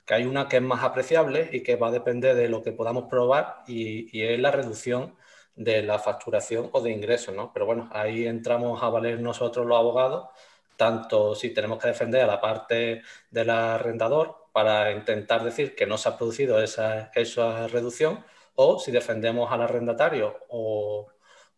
que 0.06 0.14
hay 0.14 0.24
una 0.24 0.48
que 0.48 0.56
es 0.56 0.62
más 0.62 0.82
apreciable 0.84 1.48
y 1.52 1.62
que 1.62 1.76
va 1.76 1.88
a 1.88 1.90
depender 1.92 2.34
de 2.36 2.48
lo 2.48 2.62
que 2.62 2.72
podamos 2.72 3.04
probar 3.10 3.62
y, 3.66 4.16
y 4.16 4.22
es 4.24 4.40
la 4.40 4.50
reducción 4.50 5.16
de 5.54 5.82
la 5.82 5.98
facturación 5.98 6.70
o 6.72 6.80
de 6.80 6.90
ingresos, 6.90 7.34
¿no? 7.34 7.52
Pero 7.52 7.66
bueno, 7.66 7.88
ahí 7.92 8.26
entramos 8.26 8.82
a 8.82 8.88
valer 8.88 9.20
nosotros 9.20 9.66
los 9.66 9.78
abogados, 9.78 10.28
tanto 10.76 11.34
si 11.34 11.50
tenemos 11.50 11.78
que 11.78 11.88
defender 11.88 12.22
a 12.22 12.26
la 12.26 12.40
parte 12.40 13.02
del 13.30 13.50
arrendador 13.50 14.48
para 14.52 14.92
intentar 14.92 15.44
decir 15.44 15.74
que 15.74 15.86
no 15.86 15.98
se 15.98 16.08
ha 16.08 16.16
producido 16.16 16.62
esa, 16.62 17.10
esa 17.14 17.66
reducción, 17.68 18.24
o 18.54 18.78
si 18.78 18.90
defendemos 18.90 19.50
al 19.50 19.62
arrendatario 19.62 20.36
o 20.48 21.08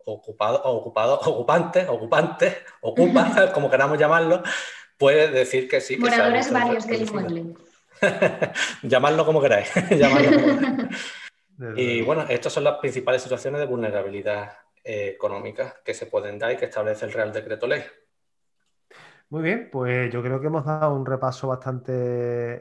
ocupado, 0.04 0.62
ocupado, 0.64 1.20
ocupante, 1.24 1.87
ocupante, 1.88 2.59
ocupa, 2.80 3.52
como 3.54 3.70
queramos 3.70 3.98
llamarlo, 3.98 4.42
puede 4.98 5.28
decir 5.28 5.68
que 5.68 5.80
sí. 5.80 5.94
Que 5.94 6.00
Moradores 6.00 6.52
varios 6.52 6.87
del 6.87 7.02
inmueble. 7.02 7.44
Llamadlo 8.83 9.24
como 9.24 9.40
queráis. 9.40 9.72
llamadlo 9.90 10.40
como 10.40 10.59
queráis. 10.59 11.24
Y 11.77 12.03
bueno, 12.03 12.23
estas 12.29 12.53
son 12.53 12.64
las 12.64 12.79
principales 12.79 13.23
situaciones 13.23 13.61
de 13.61 13.67
vulnerabilidad 13.67 14.53
eh, 14.83 15.09
económica 15.14 15.77
que 15.85 15.95
se 15.95 16.07
pueden 16.07 16.38
dar 16.38 16.53
y 16.53 16.57
que 16.57 16.67
establece 16.67 17.07
el 17.07 17.12
Real 17.12 17.33
Decreto 17.33 17.67
Ley. 17.67 17.83
Muy 19.31 19.43
bien, 19.43 19.69
pues 19.73 20.12
yo 20.12 20.23
creo 20.23 20.40
que 20.40 20.47
hemos 20.49 20.64
dado 20.64 20.95
un 20.95 21.07
repaso 21.07 21.49
bastante 21.49 21.93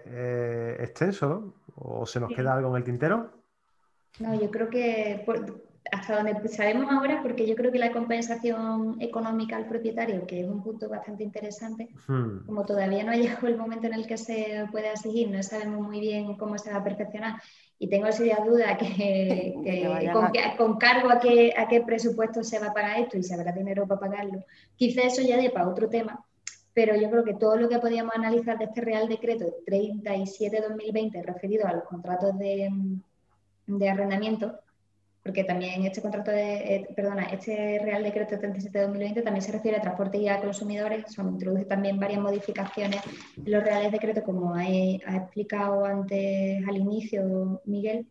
eh, 0.05 0.77
extenso, 0.79 1.27
¿no? 1.27 1.53
¿O 1.75 2.05
se 2.05 2.19
nos 2.19 2.29
Sí. 2.29 2.35
queda 2.35 2.53
algo 2.53 2.69
en 2.69 2.75
el 2.77 2.83
tintero? 2.83 3.43
No, 4.19 4.39
yo 4.39 4.49
creo 4.49 4.69
que 4.69 5.21
por- 5.25 5.72
hasta 5.91 6.21
donde 6.21 6.47
sabemos 6.47 6.91
ahora, 6.91 7.21
porque 7.21 7.45
yo 7.45 7.55
creo 7.55 7.71
que 7.71 7.79
la 7.79 7.91
compensación 7.91 8.97
económica 8.99 9.57
al 9.57 9.67
propietario, 9.67 10.25
que 10.25 10.41
es 10.41 10.47
un 10.47 10.63
punto 10.63 10.87
bastante 10.89 11.23
interesante, 11.23 11.89
Hmm. 12.07 12.45
como 12.45 12.65
todavía 12.65 13.03
no 13.03 13.11
ha 13.11 13.15
llegado 13.41 13.47
el 13.47 13.57
momento 13.57 13.87
en 13.87 13.93
el 13.93 14.07
que 14.07 14.17
se 14.17 14.65
puede 14.71 14.91
exigir, 14.91 15.29
no 15.29 15.41
sabemos 15.43 15.81
muy 15.81 15.99
bien 15.99 16.35
cómo 16.35 16.57
se 16.57 16.71
va 16.71 16.77
a 16.77 16.83
perfeccionar 16.83 17.41
y 17.79 17.89
tengo 17.89 18.11
serias 18.11 18.45
dudas 18.45 18.77
que, 18.77 19.55
que 19.63 20.11
con, 20.11 20.31
con 20.57 20.77
cargo 20.77 21.09
a 21.11 21.19
qué, 21.19 21.53
a 21.57 21.67
qué 21.67 21.81
presupuesto 21.81 22.43
se 22.43 22.59
va 22.59 22.67
a 22.67 22.73
pagar 22.73 22.99
esto 22.99 23.17
y 23.17 23.23
si 23.23 23.33
habrá 23.33 23.51
dinero 23.51 23.87
para 23.87 23.99
pagarlo. 23.99 24.45
Quizá 24.75 25.01
eso 25.01 25.21
ya 25.21 25.37
dé 25.37 25.49
para 25.49 25.67
otro 25.67 25.89
tema, 25.89 26.25
pero 26.73 26.95
yo 26.95 27.09
creo 27.09 27.23
que 27.23 27.33
todo 27.33 27.57
lo 27.57 27.69
que 27.69 27.79
podíamos 27.79 28.15
analizar 28.15 28.57
de 28.57 28.65
este 28.65 28.81
Real 28.81 29.07
Decreto 29.07 29.45
37-2020 29.67 31.23
referido 31.23 31.67
a 31.67 31.73
los 31.73 31.83
contratos 31.83 32.37
de, 32.37 32.69
de 33.67 33.89
arrendamiento, 33.89 34.59
porque 35.23 35.45
también 35.45 35.85
este 35.85 36.01
contrato 36.01 36.31
de, 36.31 36.75
eh, 36.75 36.87
perdona, 36.95 37.23
este 37.27 37.79
Real 37.81 38.03
Decreto 38.03 38.35
37-2020 38.35 39.23
también 39.23 39.41
se 39.41 39.53
refiere 39.53 39.77
a 39.77 39.81
transporte 39.81 40.17
y 40.17 40.27
a 40.27 40.41
consumidores, 40.41 41.05
o 41.05 41.09
sea, 41.09 41.23
introduce 41.23 41.65
también 41.65 41.97
varias 41.97 42.19
modificaciones 42.19 43.01
en 43.37 43.51
los 43.51 43.63
Reales 43.63 43.91
Decretos, 43.93 44.23
como 44.25 44.53
ha, 44.53 44.63
ha 44.63 45.17
explicado 45.17 45.85
antes 45.85 46.67
al 46.67 46.75
inicio 46.75 47.61
Miguel, 47.63 48.05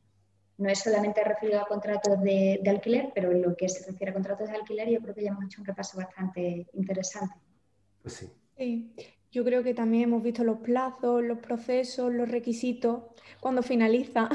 no 0.57 0.71
es 0.71 0.79
solamente 0.79 1.23
referido 1.23 1.61
a 1.61 1.67
contratos 1.67 2.21
de, 2.23 2.61
de 2.63 2.71
alquiler, 2.71 3.11
pero 3.15 3.31
en 3.31 3.43
lo 3.43 3.57
que 3.57 3.69
se 3.69 3.91
refiere 3.91 4.11
a 4.11 4.15
contratos 4.15 4.49
de 4.49 4.57
alquiler 4.57 4.89
yo 4.89 5.01
creo 5.01 5.15
que 5.15 5.23
ya 5.23 5.31
hemos 5.31 5.45
hecho 5.45 5.61
un 5.61 5.67
repaso 5.67 5.99
bastante 5.99 6.67
interesante. 6.73 7.35
Pues 8.01 8.15
sí. 8.15 8.31
Sí, 8.57 8.95
yo 9.31 9.45
creo 9.45 9.63
que 9.63 9.75
también 9.75 10.05
hemos 10.05 10.23
visto 10.23 10.45
los 10.45 10.59
plazos, 10.59 11.23
los 11.23 11.39
procesos, 11.39 12.13
los 12.13 12.31
requisitos, 12.31 13.03
cuando 13.41 13.63
finaliza. 13.63 14.31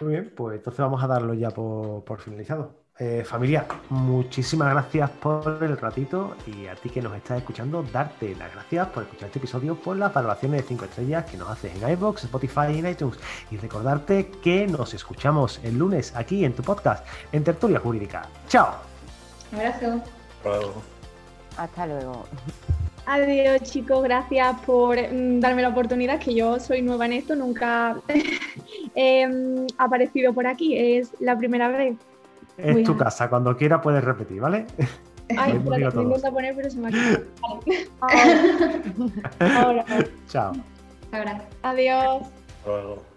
Muy 0.00 0.12
bien, 0.12 0.32
pues 0.36 0.56
entonces 0.56 0.80
vamos 0.80 1.02
a 1.02 1.06
darlo 1.06 1.34
ya 1.34 1.50
por, 1.50 2.04
por 2.04 2.20
finalizado. 2.20 2.86
Eh, 2.98 3.24
familia, 3.26 3.66
muchísimas 3.90 4.70
gracias 4.72 5.10
por 5.10 5.58
el 5.60 5.76
ratito 5.76 6.34
y 6.46 6.66
a 6.66 6.74
ti 6.74 6.88
que 6.88 7.02
nos 7.02 7.14
estás 7.14 7.38
escuchando, 7.38 7.82
darte 7.82 8.34
las 8.36 8.50
gracias 8.54 8.88
por 8.88 9.02
escuchar 9.02 9.26
este 9.26 9.38
episodio, 9.38 9.76
por 9.76 9.98
las 9.98 10.14
valoraciones 10.14 10.62
de 10.62 10.68
5 10.68 10.84
estrellas 10.86 11.26
que 11.26 11.36
nos 11.36 11.50
haces 11.50 11.74
en 11.74 11.90
iVoox, 11.90 12.24
Spotify 12.24 12.72
y 12.72 12.78
en 12.78 12.86
iTunes. 12.88 13.18
Y 13.50 13.58
recordarte 13.58 14.30
que 14.42 14.66
nos 14.66 14.94
escuchamos 14.94 15.60
el 15.62 15.76
lunes 15.76 16.16
aquí 16.16 16.46
en 16.46 16.54
tu 16.54 16.62
podcast, 16.62 17.06
en 17.32 17.44
Tertulia 17.44 17.80
Jurídica. 17.80 18.28
¡Chao! 18.48 18.76
Un 19.52 19.58
abrazo. 19.58 20.02
Luego. 20.42 20.82
Hasta 21.58 21.86
luego. 21.86 22.24
Adiós 23.06 23.62
chicos, 23.62 24.02
gracias 24.02 24.60
por 24.66 24.98
mm, 24.98 25.38
darme 25.38 25.62
la 25.62 25.68
oportunidad, 25.68 26.18
que 26.18 26.34
yo 26.34 26.58
soy 26.58 26.82
nueva 26.82 27.06
en 27.06 27.12
esto, 27.12 27.36
nunca 27.36 27.96
he 28.96 29.26
mm, 29.26 29.66
aparecido 29.78 30.32
por 30.32 30.46
aquí, 30.46 30.76
es 30.76 31.12
la 31.20 31.38
primera 31.38 31.68
vez. 31.68 31.96
Es 32.58 32.72
Muy 32.72 32.82
tu 32.82 32.94
bien. 32.94 33.04
casa, 33.04 33.30
cuando 33.30 33.56
quieras 33.56 33.80
puedes 33.80 34.02
repetir, 34.02 34.40
¿vale? 34.40 34.66
Ay, 35.36 35.52
me 35.64 35.76
intento 35.76 36.32
poner, 36.32 36.56
pero 36.56 36.68
se 36.68 36.78
me 36.78 36.88
ha. 36.88 36.90
Vale. 36.90 37.88
Ahora, 38.00 39.84
ahora. 39.84 39.84
Chao. 40.28 40.52
Ahora. 41.12 41.40
Adiós. 41.62 42.22
Luego. 42.64 43.15